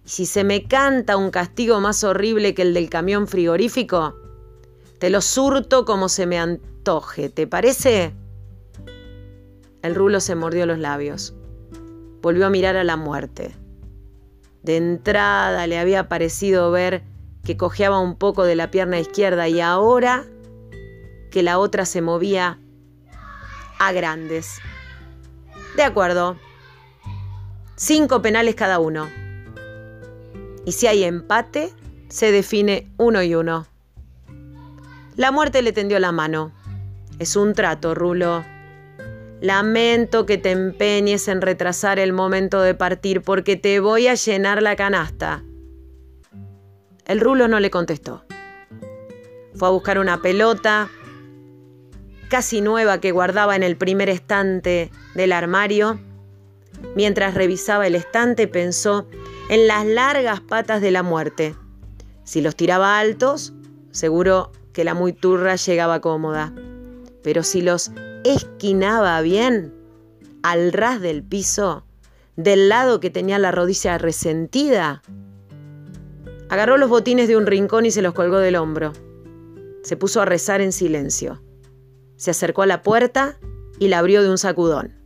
Si 0.04 0.26
se 0.26 0.44
me 0.44 0.64
canta 0.64 1.16
un 1.16 1.30
castigo 1.30 1.80
más 1.80 2.04
horrible 2.04 2.54
que 2.54 2.62
el 2.62 2.74
del 2.74 2.90
camión 2.90 3.26
frigorífico, 3.26 4.14
te 4.98 5.08
lo 5.08 5.22
surto 5.22 5.86
como 5.86 6.10
se 6.10 6.26
me 6.26 6.38
antoje, 6.38 7.30
¿te 7.30 7.46
parece? 7.46 8.14
El 9.82 9.94
rulo 9.94 10.20
se 10.20 10.34
mordió 10.34 10.66
los 10.66 10.78
labios. 10.78 11.34
Volvió 12.20 12.46
a 12.46 12.50
mirar 12.50 12.76
a 12.76 12.84
la 12.84 12.96
muerte. 12.96 13.54
De 14.62 14.76
entrada 14.76 15.66
le 15.66 15.78
había 15.78 16.08
parecido 16.08 16.70
ver 16.70 17.02
que 17.42 17.56
cojeaba 17.56 17.98
un 17.98 18.16
poco 18.16 18.44
de 18.44 18.56
la 18.56 18.70
pierna 18.70 18.98
izquierda 18.98 19.48
y 19.48 19.60
ahora 19.60 20.24
que 21.30 21.42
la 21.42 21.58
otra 21.58 21.86
se 21.86 22.02
movía 22.02 22.58
a 23.78 23.92
grandes. 23.92 24.58
De 25.76 25.82
acuerdo. 25.82 26.36
Cinco 27.76 28.22
penales 28.22 28.54
cada 28.54 28.78
uno. 28.78 29.23
Y 30.64 30.72
si 30.72 30.86
hay 30.86 31.04
empate, 31.04 31.70
se 32.08 32.32
define 32.32 32.90
uno 32.96 33.22
y 33.22 33.34
uno. 33.34 33.66
La 35.16 35.30
muerte 35.30 35.62
le 35.62 35.72
tendió 35.72 35.98
la 35.98 36.12
mano. 36.12 36.52
Es 37.18 37.36
un 37.36 37.54
trato, 37.54 37.94
Rulo. 37.94 38.44
Lamento 39.40 40.26
que 40.26 40.38
te 40.38 40.50
empeñes 40.50 41.28
en 41.28 41.42
retrasar 41.42 41.98
el 41.98 42.12
momento 42.12 42.62
de 42.62 42.74
partir 42.74 43.20
porque 43.20 43.56
te 43.56 43.78
voy 43.78 44.06
a 44.06 44.14
llenar 44.14 44.62
la 44.62 44.74
canasta. 44.74 45.44
El 47.06 47.20
rulo 47.20 47.46
no 47.48 47.60
le 47.60 47.70
contestó. 47.70 48.24
Fue 49.54 49.68
a 49.68 49.70
buscar 49.70 49.98
una 49.98 50.22
pelota 50.22 50.88
casi 52.28 52.60
nueva 52.60 53.00
que 53.00 53.12
guardaba 53.12 53.54
en 53.54 53.62
el 53.62 53.76
primer 53.76 54.08
estante 54.08 54.90
del 55.14 55.32
armario. 55.32 56.00
Mientras 56.96 57.34
revisaba 57.34 57.86
el 57.86 57.94
estante 57.94 58.48
pensó 58.48 59.06
en 59.48 59.66
las 59.66 59.86
largas 59.86 60.40
patas 60.40 60.80
de 60.80 60.90
la 60.90 61.02
muerte. 61.02 61.54
Si 62.24 62.40
los 62.40 62.56
tiraba 62.56 62.98
altos, 62.98 63.52
seguro 63.90 64.52
que 64.72 64.84
la 64.84 64.94
muy 64.94 65.12
turra 65.12 65.56
llegaba 65.56 66.00
cómoda. 66.00 66.52
Pero 67.22 67.42
si 67.42 67.60
los 67.60 67.92
esquinaba 68.24 69.20
bien, 69.20 69.74
al 70.42 70.72
ras 70.72 71.00
del 71.00 71.22
piso, 71.22 71.86
del 72.36 72.68
lado 72.68 73.00
que 73.00 73.10
tenía 73.10 73.38
la 73.38 73.50
rodilla 73.50 73.98
resentida, 73.98 75.02
agarró 76.48 76.76
los 76.76 76.88
botines 76.88 77.28
de 77.28 77.36
un 77.36 77.46
rincón 77.46 77.86
y 77.86 77.90
se 77.90 78.02
los 78.02 78.14
colgó 78.14 78.38
del 78.38 78.56
hombro. 78.56 78.92
Se 79.82 79.96
puso 79.96 80.20
a 80.22 80.24
rezar 80.24 80.60
en 80.60 80.72
silencio. 80.72 81.42
Se 82.16 82.30
acercó 82.30 82.62
a 82.62 82.66
la 82.66 82.82
puerta 82.82 83.38
y 83.78 83.88
la 83.88 83.98
abrió 83.98 84.22
de 84.22 84.30
un 84.30 84.38
sacudón. 84.38 85.03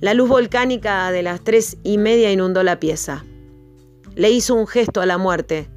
La 0.00 0.14
luz 0.14 0.28
volcánica 0.28 1.10
de 1.10 1.22
las 1.22 1.42
tres 1.42 1.76
y 1.82 1.98
media 1.98 2.30
inundó 2.30 2.62
la 2.62 2.78
pieza. 2.78 3.24
Le 4.14 4.30
hizo 4.30 4.54
un 4.54 4.68
gesto 4.68 5.00
a 5.00 5.06
la 5.06 5.18
muerte 5.18 5.68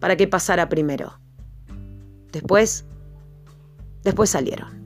para 0.00 0.16
que 0.16 0.26
pasara 0.26 0.70
primero. 0.70 1.20
Después, 2.32 2.86
después 4.04 4.30
salieron. 4.30 4.78